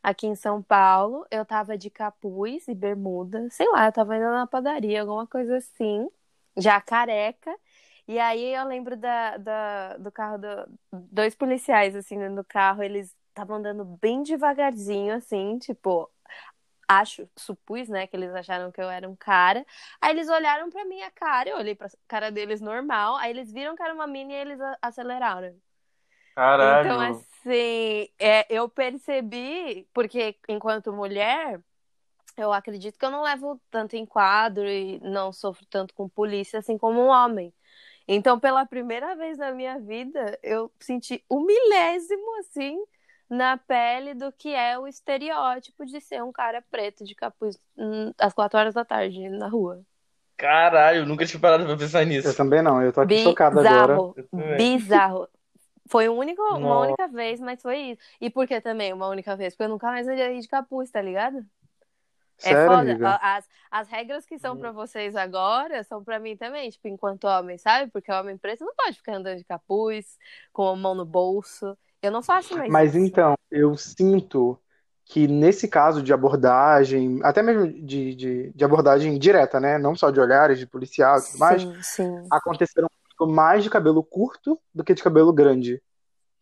[0.07, 1.27] aqui em São Paulo.
[1.31, 5.57] Eu tava de capuz e bermuda, sei lá, eu tava indo na padaria, alguma coisa
[5.57, 6.09] assim,
[6.57, 7.53] já careca.
[8.07, 10.49] E aí eu lembro da, da do carro do,
[10.93, 16.09] dois policiais assim no carro, eles estavam andando bem devagarzinho, assim, tipo,
[16.89, 19.67] acho, supus, né, que eles acharam que eu era um cara.
[20.01, 23.75] Aí eles olharam pra minha cara, eu olhei pra cara deles normal, aí eles viram
[23.77, 25.55] que era uma mina e eles aceleraram.
[26.35, 26.87] Caralho.
[26.89, 31.61] Então, assim, é, eu percebi, porque enquanto mulher,
[32.37, 36.77] eu acredito que eu não levo tanto enquadro e não sofro tanto com polícia assim
[36.77, 37.53] como um homem.
[38.09, 42.79] Então, pela primeira vez na minha vida, eu senti um milésimo, assim,
[43.29, 48.13] na pele do que é o estereótipo de ser um cara preto de capuz hum,
[48.19, 49.83] às quatro horas da tarde na rua.
[50.37, 52.29] Caralho, nunca tinha parado pra pensar nisso.
[52.29, 53.31] Eu também não, eu tô aqui Bizarro.
[53.31, 53.99] chocado agora.
[54.57, 55.29] Bizarro.
[55.89, 58.03] Foi um único, uma única vez, mas foi isso.
[58.21, 59.55] E por que também uma única vez?
[59.55, 61.39] Porque eu nunca mais andei de capuz, tá ligado?
[62.39, 63.19] É Sério, é foda.
[63.23, 64.59] As, as regras que são hum.
[64.59, 67.91] para vocês agora são para mim também, tipo, enquanto homem, sabe?
[67.91, 70.19] Porque homem preto não pode ficar andando de capuz,
[70.53, 71.77] com a mão no bolso.
[72.03, 73.07] Eu não faço mais Mas isso.
[73.07, 74.59] então, eu sinto
[75.05, 79.79] que nesse caso de abordagem, até mesmo de, de, de, abordagem direta, né?
[79.79, 82.27] Não só de olhares, de policial e tudo mais, sim.
[82.31, 82.89] aconteceram
[83.25, 85.81] mais de cabelo curto do que de cabelo grande.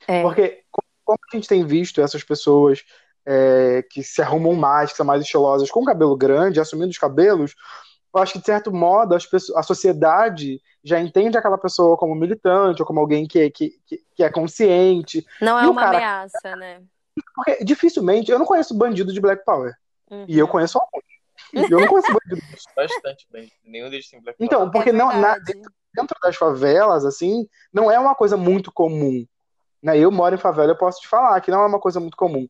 [0.09, 0.23] É.
[0.23, 0.63] Porque,
[1.05, 2.83] como a gente tem visto essas pessoas
[3.27, 7.55] é, que se arrumam mais, que são mais estilosas, com cabelo grande, assumindo os cabelos,
[8.15, 12.81] eu acho que, de certo modo, pessoas, a sociedade já entende aquela pessoa como militante
[12.81, 13.73] ou como alguém que, que,
[14.15, 15.27] que é consciente.
[15.41, 16.83] Não é uma cara, ameaça, né?
[17.35, 18.31] Porque dificilmente.
[18.31, 19.75] Eu não conheço bandido de Black Power.
[20.11, 20.25] Uhum.
[20.29, 21.14] E eu conheço alguns.
[21.71, 22.47] Eu não conheço bandido.
[22.77, 23.51] Bastante bem.
[23.65, 24.61] Nenhum deles tem Black então.
[24.61, 25.37] Então, porque é não, na,
[25.95, 29.25] dentro das favelas, assim, não é uma coisa muito comum.
[29.83, 29.99] Né?
[29.99, 32.47] Eu moro em favela, eu posso te falar que não é uma coisa muito comum.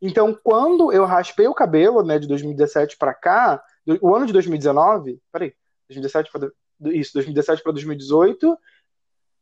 [0.00, 3.62] Então, quando eu raspei o cabelo, né, de 2017 para cá,
[4.00, 5.54] o ano de 2019, peraí,
[5.88, 6.50] 2017 para
[6.92, 8.58] isso, 2017 para 2018,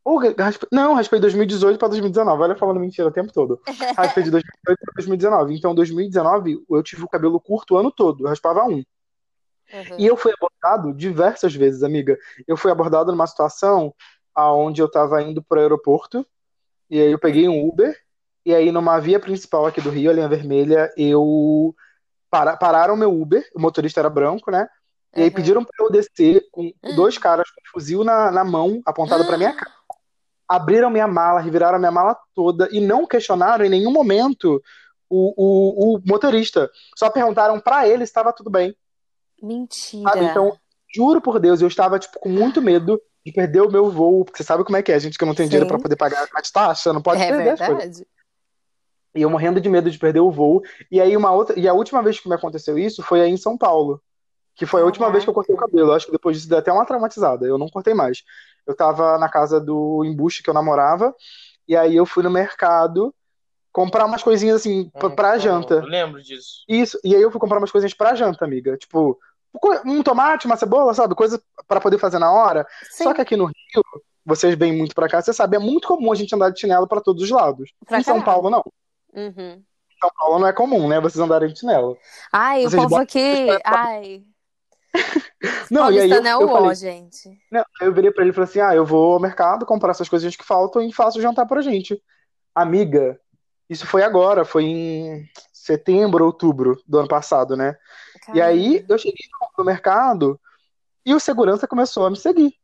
[0.04, 3.60] ou raspei, não, raspei 2018 para 2019, olha falando mentira o tempo todo.
[3.96, 5.54] Raspei de 2018 para 2019.
[5.54, 8.82] Então, 2019 eu tive o cabelo curto o ano todo, eu raspava um.
[9.72, 9.96] Uhum.
[9.98, 12.18] E eu fui abordado diversas vezes, amiga.
[12.46, 13.94] Eu fui abordado numa situação
[14.34, 16.26] aonde eu estava indo para o aeroporto,
[16.88, 17.96] e aí eu peguei um Uber,
[18.44, 21.74] e aí, numa via principal aqui do Rio, a linha vermelha, eu.
[22.30, 24.68] Para, pararam meu Uber, o motorista era branco, né?
[25.14, 25.34] E aí uhum.
[25.34, 29.36] pediram para eu descer com dois caras com um fuzil na, na mão, apontado para
[29.36, 29.70] minha cara.
[30.48, 34.62] Abriram minha mala, reviraram minha mala toda e não questionaram em nenhum momento
[35.08, 36.70] o, o, o motorista.
[36.96, 38.74] Só perguntaram para ele se estava tudo bem.
[39.42, 40.10] Mentira.
[40.10, 40.24] Sabe?
[40.24, 40.56] Então,
[40.94, 44.38] juro por Deus, eu estava tipo, com muito medo de perder o meu voo, porque
[44.38, 45.50] você sabe como é que é, gente que não tem Sim.
[45.50, 47.72] dinheiro para poder pagar a taxa, não pode é perder verdade.
[47.72, 48.06] as coisas.
[49.14, 50.62] E eu morrendo de medo de perder o voo.
[50.90, 51.58] E aí uma outra.
[51.58, 54.00] E a última vez que me aconteceu isso foi aí em São Paulo.
[54.54, 55.90] Que foi a última vez que eu cortei o cabelo.
[55.90, 57.46] Eu acho que depois disso deu até uma traumatizada.
[57.46, 58.22] Eu não cortei mais.
[58.66, 61.14] Eu tava na casa do embuste que eu namorava.
[61.66, 63.14] E aí eu fui no mercado
[63.72, 65.74] comprar umas coisinhas assim hum, pra janta.
[65.74, 66.64] Eu lembro disso.
[66.68, 66.98] Isso.
[67.02, 68.76] E aí eu fui comprar umas coisinhas pra janta, amiga.
[68.76, 69.18] Tipo,
[69.84, 71.14] um tomate, uma cebola, sabe?
[71.14, 72.66] Coisa para poder fazer na hora.
[72.90, 73.04] Sim.
[73.04, 73.84] Só que aqui no Rio,
[74.24, 76.86] vocês vêm muito pra cá, você sabe, é muito comum a gente andar de chinelo
[76.86, 77.72] para todos os lados.
[77.86, 78.62] Pra em São Paulo, não.
[79.12, 79.62] Uhum.
[80.00, 81.00] São Paulo não é comum, né?
[81.00, 81.98] Vocês andarem de chinelo.
[82.32, 83.48] Ai, Vocês o povo aqui.
[83.64, 84.22] Ai.
[85.70, 87.38] não, e aí eu, é o eu falei, gente.
[87.50, 90.08] Não, eu virei pra ele e falei assim: ah, eu vou ao mercado comprar essas
[90.08, 92.02] coisinhas que faltam e faço jantar pra gente.
[92.54, 93.20] Amiga,
[93.68, 97.76] isso foi agora, foi em setembro, outubro do ano passado, né?
[98.26, 98.38] Caramba.
[98.38, 100.40] E aí eu cheguei no mercado
[101.04, 102.54] e o segurança começou a me seguir.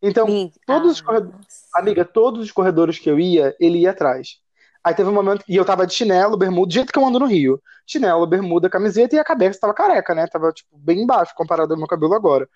[0.00, 0.26] Então,
[0.64, 4.38] todos os corredores, amiga, todos os corredores que eu ia, ele ia atrás.
[4.82, 5.44] Aí teve um momento.
[5.48, 7.60] E eu tava de chinelo, bermuda, do jeito que eu ando no Rio.
[7.86, 10.26] Chinelo, bermuda, camiseta e a cabeça tava careca, né?
[10.26, 12.48] Tava, tipo, bem embaixo comparado ao meu cabelo agora.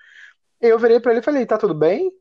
[0.61, 2.13] E eu virei pra ele e falei, tá tudo bem?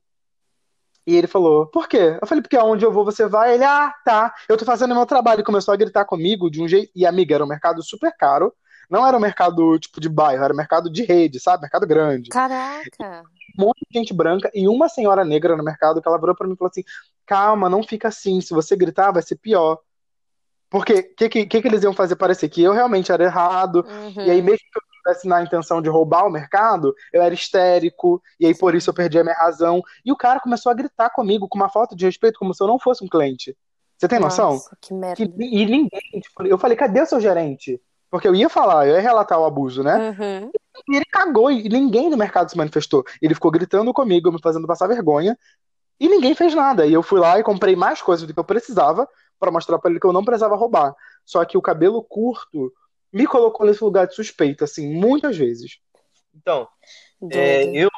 [1.06, 2.17] E ele falou, por quê?
[2.22, 3.54] Eu falei, porque aonde eu vou você vai.
[3.54, 5.41] Ele, ah, tá, eu tô fazendo meu trabalho.
[5.41, 6.91] E começou a gritar comigo de um jeito.
[6.96, 8.54] E, amiga, era um mercado super caro.
[8.89, 11.62] Não era um mercado, tipo, de bairro, era um mercado de rede, sabe?
[11.62, 12.30] Mercado grande.
[12.30, 13.24] Caraca!
[13.58, 16.48] Um monte de gente branca e uma senhora negra no mercado que ela virou pra
[16.48, 16.84] mim e falou assim:
[17.26, 18.41] calma, não fica assim.
[18.41, 19.80] Se você gritar, vai ser pior.
[20.70, 22.48] Porque o que, que, que, eles iam fazer parecer?
[22.48, 23.86] Que eu realmente era errado.
[23.88, 24.26] Uhum.
[24.26, 28.22] E aí, mesmo que eu estivesse na intenção de roubar o mercado, eu era histérico,
[28.39, 29.82] e aí por isso eu perdi a minha razão.
[30.06, 32.67] E o cara começou a gritar comigo com uma falta de respeito, como se eu
[32.67, 33.56] não fosse um cliente.
[33.98, 34.54] Você tem noção?
[34.54, 35.15] Nossa, que merda.
[35.15, 37.80] Que, e ninguém, tipo, eu falei, cadê o seu gerente?
[38.12, 39.95] Porque eu ia falar, eu ia relatar o abuso, né?
[39.95, 40.52] Uhum.
[40.89, 43.06] E ele cagou e ninguém do mercado se manifestou.
[43.21, 45.39] Ele ficou gritando comigo, me fazendo passar vergonha,
[45.97, 46.86] e ninguém fez nada.
[46.86, 49.08] E eu fui lá e comprei mais coisas do que eu precisava
[49.39, 50.93] para mostrar para ele que eu não precisava roubar.
[51.26, 52.74] Só que o cabelo curto
[53.13, 55.80] me colocou nesse lugar de suspeita, assim, muitas vezes.
[56.36, 56.67] Então,
[57.32, 57.89] é, eu,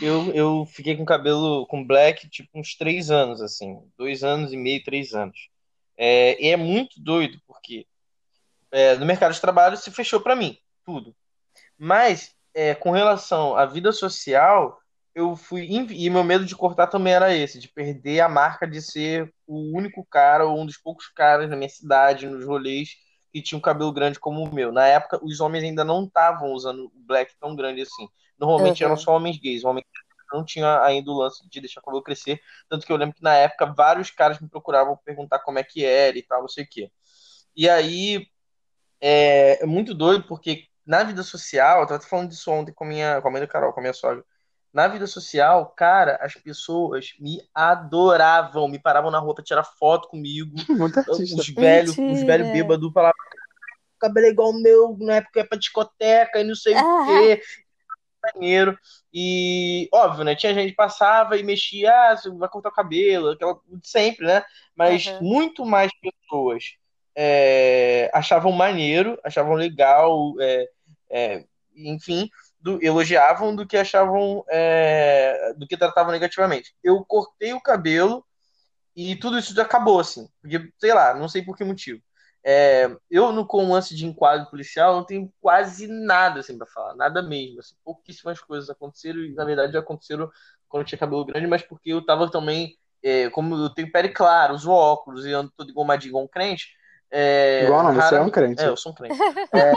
[0.00, 3.78] eu, eu fiquei com cabelo com black, tipo, uns três anos, assim.
[3.98, 5.50] Dois anos e meio, três anos.
[5.98, 7.86] É, e é muito doido, porque
[8.74, 11.14] é, no mercado de trabalho se fechou para mim, tudo.
[11.78, 14.76] Mas, é, com relação à vida social,
[15.14, 15.68] eu fui.
[15.70, 19.76] E meu medo de cortar também era esse, de perder a marca de ser o
[19.76, 22.96] único cara, ou um dos poucos caras na minha cidade, nos rolês,
[23.32, 24.72] que tinha um cabelo grande como o meu.
[24.72, 28.08] Na época, os homens ainda não estavam usando o black tão grande assim.
[28.36, 28.90] Normalmente uhum.
[28.90, 29.64] eram só homens gays.
[29.64, 29.86] Homens
[30.32, 32.40] não tinha ainda o lance de deixar o cabelo crescer.
[32.68, 35.84] Tanto que eu lembro que na época vários caras me procuravam perguntar como é que
[35.84, 36.90] era e tal, não sei o quê.
[37.56, 38.26] E aí
[39.06, 43.20] é, é muito doido porque na vida social, eu tava falando disso ontem com, minha,
[43.20, 44.24] com a mãe da Carol, com a minha sogra.
[44.72, 50.08] Na vida social, cara, as pessoas me adoravam, me paravam na rua pra tirar foto
[50.08, 50.54] comigo.
[50.70, 51.40] Muito artista.
[51.40, 53.14] Os velhos, os velhos bêbados falavam,
[54.00, 56.82] cabelo é igual o meu, na época ia pra discoteca e não sei ah.
[56.82, 57.42] o quê.
[58.34, 58.78] Banheiro.
[59.12, 60.34] E, óbvio, né?
[60.34, 64.42] Tinha gente que passava e mexia, ah, você vai cortar o cabelo, aquela sempre, né?
[64.74, 65.22] Mas uhum.
[65.22, 66.64] muito mais pessoas
[67.16, 70.68] é, achavam maneiro, achavam legal, é,
[71.10, 71.44] é,
[71.76, 72.28] enfim,
[72.60, 76.74] do, elogiavam do que achavam, é, do que tratavam negativamente.
[76.82, 78.24] Eu cortei o cabelo
[78.96, 82.00] e tudo isso já acabou, assim, porque, sei lá, não sei por que motivo.
[82.46, 86.94] É, eu, no com lance de enquadro policial, não tenho quase nada, assim, pra falar,
[86.94, 90.30] nada mesmo, assim, pouquíssimas coisas aconteceram e, na verdade, já aconteceram
[90.68, 94.10] quando eu tinha cabelo grande, mas porque eu tava também, é, como eu tenho pele
[94.10, 96.74] clara, uso óculos e ando todo engomadinho igual um crente,
[97.16, 98.60] é, Igual não, você é um crente.
[98.60, 99.16] É, eu sou um crente.
[99.54, 99.72] É,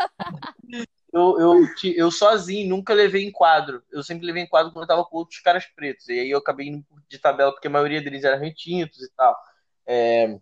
[1.13, 3.84] eu, eu, eu sozinho nunca levei em quadro.
[3.91, 6.10] Eu sempre levei em quadro quando eu tava com outros caras pretos.
[6.10, 9.38] E aí eu acabei indo de tabela porque a maioria deles eram retintos e tal.
[9.86, 10.36] É,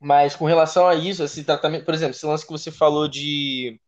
[0.00, 3.78] mas com relação a isso, esse tratamento, por exemplo, esse lance que você falou de,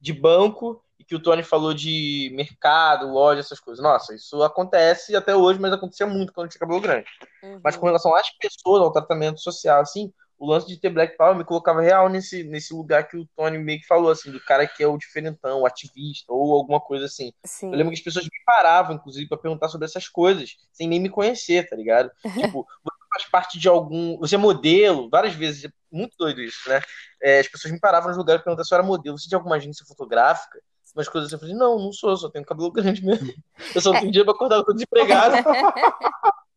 [0.00, 3.82] de banco e que o Tony falou de mercado, loja, essas coisas.
[3.82, 7.06] Nossa, isso acontece até hoje, mas acontecia muito quando tinha cabelo grande.
[7.42, 7.60] Uhum.
[7.62, 11.36] Mas com relação às pessoas, ao tratamento social, assim, o lance de ter Black Power
[11.36, 14.66] me colocava real nesse, nesse lugar que o Tony meio que falou, assim, do cara
[14.66, 17.32] que é o diferentão, o ativista, ou alguma coisa assim.
[17.44, 17.72] Sim.
[17.72, 21.00] Eu lembro que as pessoas me paravam, inclusive, para perguntar sobre essas coisas, sem nem
[21.00, 22.10] me conhecer, tá ligado?
[22.40, 24.16] tipo, você faz parte de algum.
[24.18, 26.80] Você é modelo, várias vezes, é muito doido isso, né?
[27.20, 29.34] É, as pessoas me paravam nos lugares perguntar se eu era modelo, você é de
[29.34, 30.60] alguma agência fotográfica?
[30.94, 33.32] Umas coisas assim, eu falei, não, não sou, só tenho cabelo grande mesmo.
[33.74, 35.36] Eu só não tenho dinheiro pra acordar, eu tô desempregado.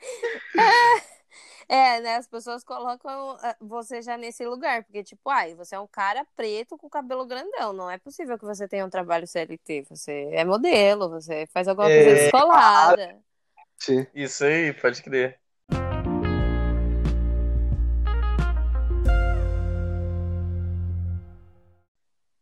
[1.68, 2.16] É, né?
[2.16, 6.24] As pessoas colocam eh, você já nesse lugar, porque, tipo, ai, você é um cara
[6.36, 7.72] preto com cabelo grandão.
[7.72, 9.86] Não é possível que você tenha um trabalho CLT.
[9.90, 12.14] Você é modelo, você faz alguma coisa é...
[12.14, 13.18] descolada.
[13.78, 14.06] Sim.
[14.14, 15.40] Isso aí, pode crer.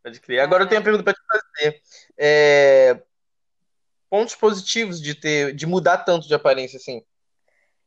[0.03, 0.41] Pode crer.
[0.41, 1.83] Agora eu tenho uma pergunta para te fazer.
[2.19, 3.03] É...
[4.11, 7.03] Pontos positivos de ter, de mudar tanto de aparência assim.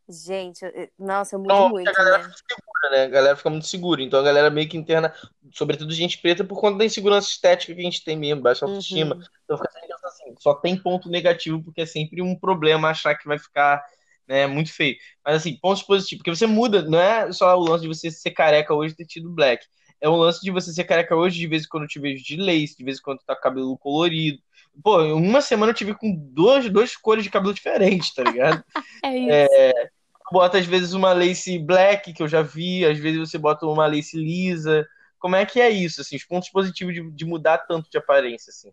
[0.09, 0.61] Gente,
[0.97, 1.89] nossa, eu mudo não, muito.
[1.89, 2.23] A galera né?
[2.23, 3.03] fica segura, né?
[3.03, 4.01] A galera fica muito segura.
[4.01, 5.13] Então a galera meio que interna,
[5.51, 9.15] sobretudo gente preta, por conta da insegurança estética que a gente tem mesmo, baixa autoestima.
[9.15, 9.21] Uhum.
[9.43, 13.27] Então fica sempre assim, só tem ponto negativo, porque é sempre um problema achar que
[13.27, 13.83] vai ficar
[14.27, 14.95] né, muito feio.
[15.25, 18.31] Mas assim, pontos positivos, porque você muda, não é só o lance de você ser
[18.31, 19.65] careca hoje e ter tido black.
[19.99, 22.23] É um lance de você ser careca hoje, de vez em quando eu te vejo
[22.23, 24.39] de lace, de vez em quando tá com cabelo colorido.
[24.83, 28.63] Pô, uma semana eu tive com duas, duas cores de cabelo diferentes, tá ligado?
[29.03, 29.31] é isso.
[29.31, 29.89] É,
[30.31, 33.87] bota às vezes uma lace black, que eu já vi, às vezes você bota uma
[33.87, 34.87] lace lisa.
[35.19, 38.51] Como é que é isso, assim, os pontos positivos de, de mudar tanto de aparência,
[38.51, 38.69] assim?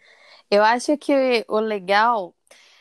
[0.50, 2.34] Eu acho que o legal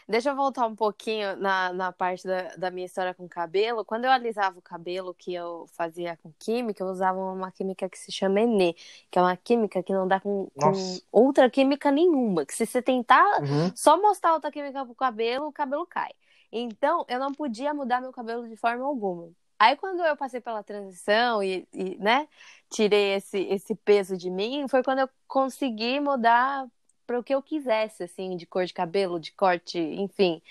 [0.08, 3.86] Deixa eu voltar um pouquinho na, na parte da, da minha história com cabelo.
[3.86, 7.98] Quando eu alisava o cabelo que eu fazia com química, eu usava uma química que
[7.98, 8.76] se chama Enê,
[9.10, 10.74] que é uma química que não dá com, com
[11.12, 12.46] outra química nenhuma.
[12.46, 13.72] Que se você tentar uhum.
[13.76, 16.12] só mostrar outra química pro cabelo, o cabelo cai.
[16.56, 19.32] Então, eu não podia mudar meu cabelo de forma alguma.
[19.60, 22.28] Aí, quando eu passei pela transição e, e né,
[22.70, 26.68] tirei esse, esse peso de mim, foi quando eu consegui mudar
[27.08, 30.42] para o que eu quisesse, assim, de cor de cabelo, de corte, enfim.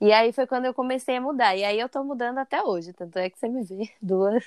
[0.00, 1.56] E aí foi quando eu comecei a mudar.
[1.56, 2.92] E aí eu tô mudando até hoje.
[2.92, 4.44] Tanto é que você me vê duas,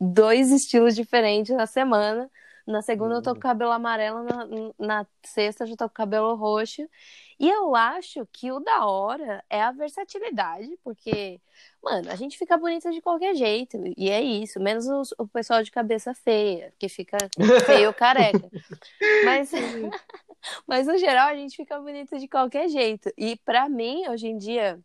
[0.00, 2.30] dois estilos diferentes na semana,
[2.66, 4.46] Na segunda eu tô com cabelo amarelo, na,
[4.78, 6.88] na sexta eu já tô com cabelo roxo.
[7.38, 11.40] E eu acho que o da hora é a versatilidade, porque,
[11.82, 13.76] mano, a gente fica bonita de qualquer jeito.
[13.96, 17.18] E é isso, menos o, o pessoal de cabeça feia, que fica
[17.66, 18.50] feio careca.
[19.24, 19.50] Mas,
[20.66, 23.12] mas no geral a gente fica bonita de qualquer jeito.
[23.16, 24.78] E para mim, hoje em dia,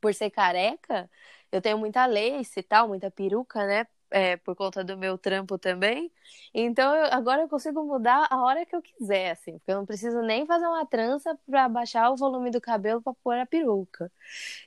[0.00, 1.08] por ser careca,
[1.50, 3.86] eu tenho muita lace e tal, muita peruca, né?
[4.10, 6.12] É, por conta do meu trampo também.
[6.54, 9.86] Então eu, agora eu consigo mudar a hora que eu quiser, assim, porque eu não
[9.86, 14.10] preciso nem fazer uma trança para baixar o volume do cabelo para pôr a peruca.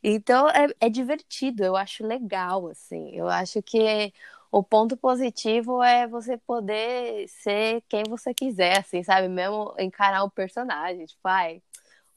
[0.03, 3.11] Então é, é divertido, eu acho legal, assim.
[3.15, 4.13] Eu acho que
[4.51, 9.27] o ponto positivo é você poder ser quem você quiser, assim, sabe?
[9.29, 11.61] Mesmo encarar o personagem, tipo, ai.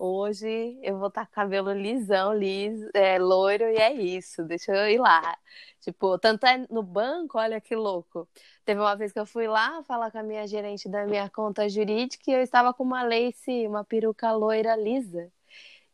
[0.06, 4.90] Hoje eu vou estar com cabelo lisão, liso, é, loiro, e é isso, deixa eu
[4.90, 5.34] ir lá.
[5.80, 8.28] Tipo, tanto é no banco, olha que louco.
[8.66, 11.66] Teve uma vez que eu fui lá falar com a minha gerente da minha conta
[11.70, 15.32] jurídica e eu estava com uma lace, uma peruca loira lisa.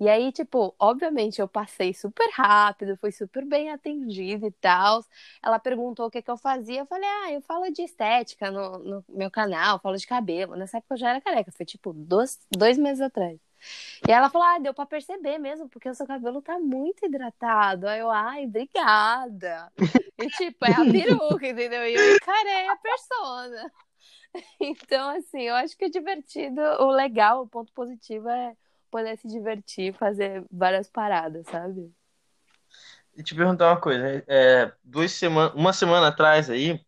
[0.01, 5.05] E aí, tipo, obviamente eu passei super rápido, fui super bem atendida e tal.
[5.43, 6.81] Ela perguntou o que, que eu fazia.
[6.81, 10.57] Eu falei, ah, eu falo de estética no, no meu canal, falo de cabelo.
[10.57, 13.50] Nessa época eu já era careca, foi tipo dois, dois meses atrás.
[14.07, 17.87] E ela falou: ah, deu pra perceber mesmo, porque o seu cabelo tá muito hidratado.
[17.87, 19.73] Aí eu, ai, obrigada.
[20.19, 21.87] E tipo, é a peruca, entendeu?
[21.87, 23.73] E eu encarei a persona.
[24.61, 26.61] Então, assim, eu acho que é divertido.
[26.61, 28.55] O legal, o ponto positivo é
[28.89, 31.93] poder se divertir, fazer várias paradas, sabe?
[33.17, 36.81] E te perguntar uma coisa, é, duas semanas, uma semana atrás aí,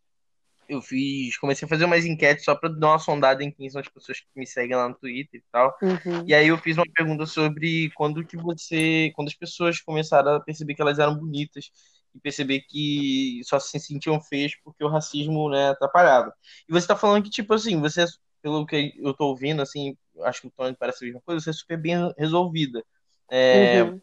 [0.74, 3.80] eu fiz, comecei a fazer umas enquetes só para dar uma sondada em quem são
[3.80, 5.76] as pessoas que me seguem lá no Twitter e tal.
[5.82, 6.24] Uhum.
[6.26, 10.40] E aí eu fiz uma pergunta sobre quando que você, quando as pessoas começaram a
[10.40, 11.70] perceber que elas eram bonitas
[12.14, 16.32] e perceber que só se sentiam feias porque o racismo, né, atrapalhava.
[16.68, 18.04] E você tá falando que tipo assim, você
[18.42, 21.50] pelo que eu tô ouvindo assim, acho que o Tony parece a mesma coisa, você
[21.50, 22.84] é super bem resolvida.
[23.30, 24.00] É, uhum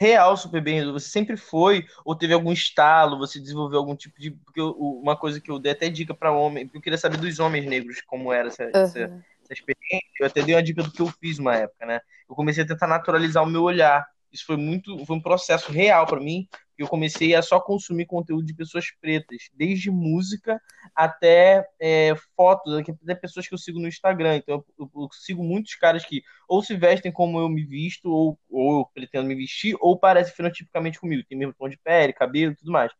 [0.00, 0.84] real super bem?
[0.92, 1.86] Você sempre foi?
[2.04, 3.18] Ou teve algum estalo?
[3.18, 4.30] Você desenvolveu algum tipo de.
[4.30, 7.18] Porque eu, uma coisa que eu dei até dica para homem, porque eu queria saber
[7.18, 8.70] dos homens negros como era essa, uhum.
[8.74, 10.08] essa, essa, experiência.
[10.20, 12.00] Eu até dei uma dica do que eu fiz uma época, né?
[12.28, 14.06] Eu comecei a tentar naturalizar o meu olhar.
[14.32, 15.04] Isso foi muito.
[15.04, 16.48] Foi um processo real para mim,
[16.78, 20.60] eu comecei a só consumir conteúdo de pessoas pretas, desde música
[20.94, 24.36] até é, fotos, até pessoas que eu sigo no Instagram.
[24.36, 28.38] Então eu, eu, sigo muitos caras que ou se vestem como eu me visto, ou,
[28.48, 31.24] ou eu pretendo me vestir, ou parecem fenotipicamente comigo.
[31.28, 32.92] Tem mesmo tom de pele, cabelo e tudo mais.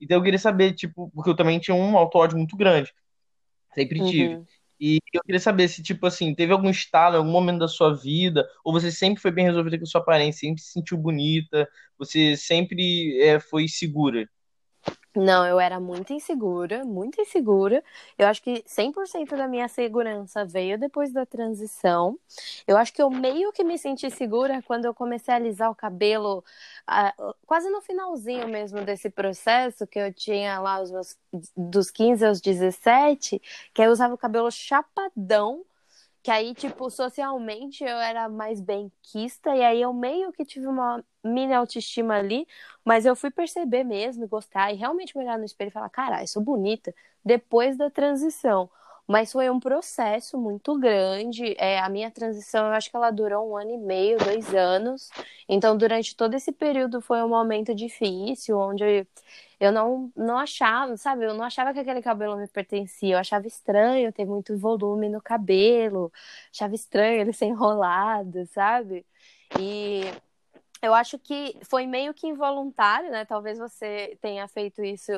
[0.00, 2.92] Então eu queria saber, tipo, porque eu também tinha um autódio muito grande.
[3.74, 4.34] Sempre tive.
[4.34, 4.46] Uhum.
[4.80, 8.48] E eu queria saber se, tipo assim, teve algum estalo, algum momento da sua vida,
[8.64, 11.68] ou você sempre foi bem resolvida com a sua aparência, sempre se sentiu bonita,
[11.98, 14.26] você sempre é, foi segura?
[15.14, 17.82] Não, eu era muito insegura, muito insegura.
[18.16, 22.16] Eu acho que 100% da minha segurança veio depois da transição.
[22.64, 25.74] Eu acho que eu meio que me senti segura quando eu comecei a alisar o
[25.74, 26.44] cabelo,
[27.44, 31.18] quase no finalzinho mesmo desse processo, que eu tinha lá os meus,
[31.56, 33.42] dos 15 aos 17,
[33.74, 35.64] que eu usava o cabelo chapadão
[36.22, 41.04] que aí, tipo, socialmente eu era mais benquista, e aí eu meio que tive uma
[41.24, 42.46] mini autoestima ali,
[42.84, 46.28] mas eu fui perceber mesmo, gostar, e realmente me olhar no espelho e falar, caralho,
[46.28, 46.94] sou bonita,
[47.24, 48.70] depois da transição.
[49.06, 51.54] Mas foi um processo muito grande.
[51.58, 55.10] É, a minha transição, eu acho que ela durou um ano e meio, dois anos.
[55.48, 59.06] Então, durante todo esse período foi um momento difícil, onde
[59.58, 61.24] eu não, não achava, sabe?
[61.24, 63.14] Eu não achava que aquele cabelo me pertencia.
[63.14, 66.12] Eu achava estranho ter muito volume no cabelo.
[66.52, 69.04] Achava estranho ele ser enrolado, sabe?
[69.58, 70.02] E
[70.82, 73.24] eu acho que foi meio que involuntário, né?
[73.24, 75.12] Talvez você tenha feito isso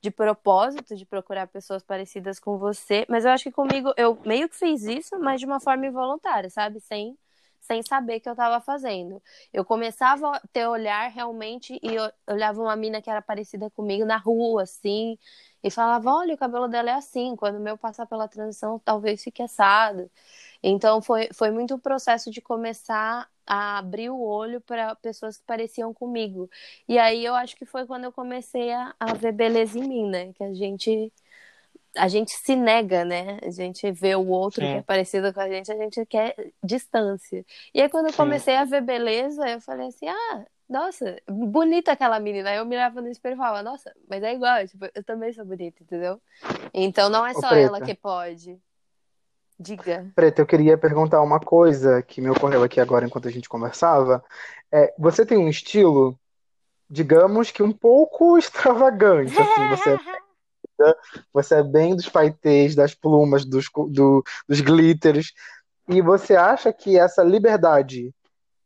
[0.00, 4.48] de propósito, de procurar pessoas parecidas com você, mas eu acho que comigo eu meio
[4.48, 6.80] que fiz isso, mas de uma forma involuntária, sabe?
[6.80, 7.16] Sem
[7.66, 9.22] sem saber que eu estava fazendo.
[9.52, 11.96] Eu começava a ter olhar realmente e
[12.30, 15.18] olhava uma mina que era parecida comigo na rua, assim,
[15.62, 19.22] e falava: olha, o cabelo dela é assim, quando o meu passar pela transição, talvez
[19.22, 20.10] fique assado.
[20.62, 25.36] Então foi, foi muito o um processo de começar a abrir o olho para pessoas
[25.38, 26.50] que pareciam comigo.
[26.88, 30.08] E aí eu acho que foi quando eu comecei a, a ver beleza em mim,
[30.08, 30.32] né?
[30.34, 31.12] Que a gente
[31.96, 33.38] a gente se nega, né?
[33.42, 34.72] A gente vê o outro Sim.
[34.72, 37.44] que é parecido com a gente, a gente quer distância.
[37.74, 42.18] E aí, quando eu comecei a ver beleza, eu falei assim: ah, nossa, bonita aquela
[42.18, 42.50] menina.
[42.50, 45.44] Aí eu mirava no espelho e falava: nossa, mas é igual, tipo, eu também sou
[45.44, 46.20] bonita, entendeu?
[46.74, 48.58] Então não é só ela que pode.
[49.58, 50.12] Diga.
[50.14, 54.22] Preta, eu queria perguntar uma coisa que me ocorreu aqui agora enquanto a gente conversava.
[54.70, 56.18] É, você tem um estilo,
[56.90, 59.98] digamos que um pouco extravagante, assim, você
[61.32, 65.32] você é bem dos paetês, das plumas, dos, do, dos glitters.
[65.88, 68.12] E você acha que essa liberdade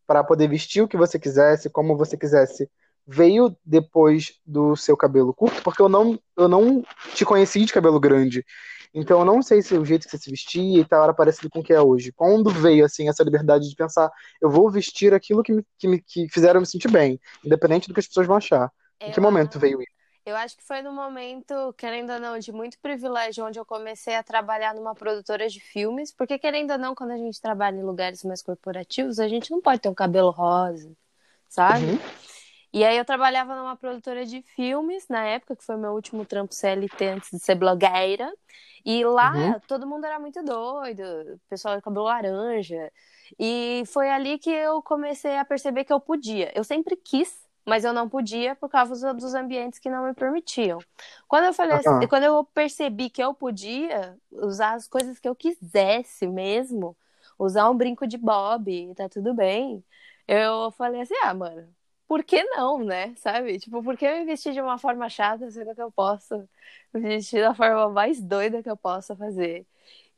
[0.06, 2.68] para poder vestir o que você quisesse, como você quisesse,
[3.06, 5.62] veio depois do seu cabelo curto?
[5.62, 6.82] Porque eu não, eu não
[7.14, 8.44] te conheci de cabelo grande.
[8.92, 11.48] Então eu não sei se o jeito que você se vestia e tal era parecido
[11.48, 12.12] com o que é hoje.
[12.12, 14.10] Quando veio assim essa liberdade de pensar,
[14.42, 17.94] eu vou vestir aquilo que me, que me que fizeram me sentir bem, independente do
[17.94, 18.70] que as pessoas vão achar.
[19.00, 19.99] Eu, em que momento veio isso?
[20.30, 24.14] Eu acho que foi no momento, querendo ou não, de muito privilégio, onde eu comecei
[24.14, 27.82] a trabalhar numa produtora de filmes, porque querendo ou não, quando a gente trabalha em
[27.82, 30.90] lugares mais corporativos, a gente não pode ter um cabelo rosa,
[31.48, 31.86] sabe?
[31.86, 31.98] Uhum.
[32.72, 36.54] E aí eu trabalhava numa produtora de filmes na época, que foi meu último trampo
[36.54, 38.32] CLT antes de ser blogueira.
[38.84, 39.60] E lá uhum.
[39.66, 42.90] todo mundo era muito doido, o pessoal de cabelo laranja.
[43.38, 46.52] E foi ali que eu comecei a perceber que eu podia.
[46.54, 47.36] Eu sempre quis,
[47.70, 50.78] mas eu não podia por causa dos ambientes que não me permitiam.
[51.28, 55.34] Quando eu falei assim, quando eu percebi que eu podia usar as coisas que eu
[55.36, 56.96] quisesse mesmo,
[57.38, 59.84] usar um brinco de bob, tá tudo bem.
[60.26, 61.72] Eu falei assim: "Ah, mano,
[62.06, 63.14] por que não, né?
[63.16, 63.58] Sabe?
[63.58, 66.36] Tipo, por que me vestir de uma forma chata sendo que eu posso
[66.92, 69.66] me vestir da forma mais doida que eu possa fazer?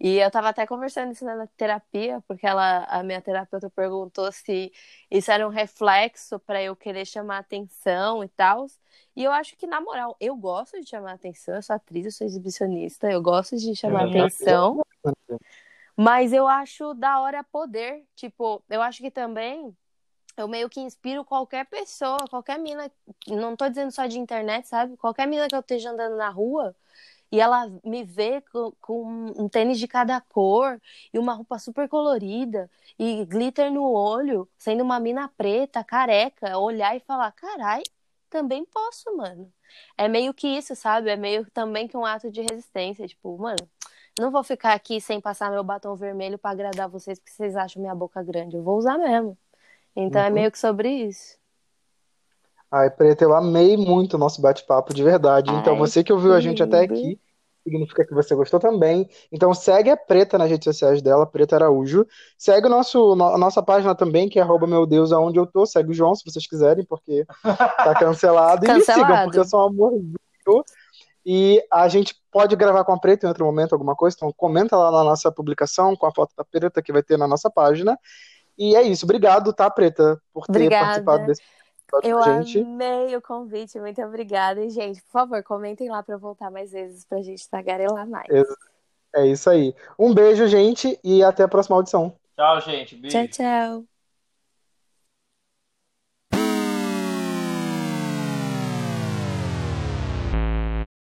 [0.01, 4.72] E eu tava até conversando isso na terapia, porque ela, a minha terapeuta perguntou se
[5.11, 8.66] isso era um reflexo para eu querer chamar atenção e tal.
[9.14, 12.12] E eu acho que, na moral, eu gosto de chamar atenção, eu sou atriz, eu
[12.12, 14.82] sou exibicionista, eu gosto de chamar atenção.
[15.97, 18.05] Mas eu acho da hora poder.
[18.16, 19.76] Tipo, eu acho que também
[20.36, 22.90] eu meio que inspiro qualquer pessoa, qualquer mina,
[23.28, 24.97] não tô dizendo só de internet, sabe?
[24.97, 26.74] Qualquer mina que eu esteja andando na rua
[27.32, 30.78] e ela me vê com, com, um tênis de cada cor
[31.12, 36.94] e uma roupa super colorida e glitter no olho, sendo uma mina preta, careca, olhar
[36.94, 37.82] e falar: carai,
[38.28, 39.50] também posso, mano.
[39.96, 41.10] É meio que isso, sabe?
[41.10, 43.08] É meio também que um ato de resistência.
[43.08, 43.66] Tipo, mano,
[44.18, 47.80] não vou ficar aqui sem passar meu batom vermelho para agradar vocês porque vocês acham
[47.80, 48.56] minha boca grande.
[48.56, 49.38] Eu vou usar mesmo.
[49.96, 50.30] Então é uhum.
[50.30, 51.38] é meio que sobre isso.
[52.72, 55.50] Ai, Preta, eu amei muito o nosso bate-papo, de verdade.
[55.50, 57.20] Então, Ai, então, você que ouviu a gente até aqui,
[57.62, 59.06] significa que você gostou também.
[59.30, 62.06] Então, segue a Preta nas redes sociais dela, Preta Araújo.
[62.38, 65.66] Segue o nosso, a nossa página também, que é arroba meu Deus aonde eu tô.
[65.66, 68.64] Segue o João, se vocês quiserem, porque tá cancelado.
[68.64, 70.14] e me sigam, porque eu sou um amorzinho.
[71.26, 74.16] E a gente pode gravar com a Preta em outro momento, alguma coisa.
[74.16, 77.28] Então, comenta lá na nossa publicação, com a foto da Preta que vai ter na
[77.28, 77.98] nossa página.
[78.56, 79.04] E é isso.
[79.04, 80.84] Obrigado, tá, Preta, por ter obrigada.
[80.86, 81.42] participado desse
[82.03, 82.61] eu gente.
[82.61, 84.64] amei o convite, muito obrigada.
[84.64, 88.28] E, gente, por favor, comentem lá para eu voltar mais vezes pra gente tagarelar mais.
[89.14, 89.74] É isso aí.
[89.99, 92.14] Um beijo, gente, e até a próxima audição.
[92.36, 92.97] Tchau, gente.
[92.97, 93.16] Beijo.
[93.16, 93.91] Tchau, tchau.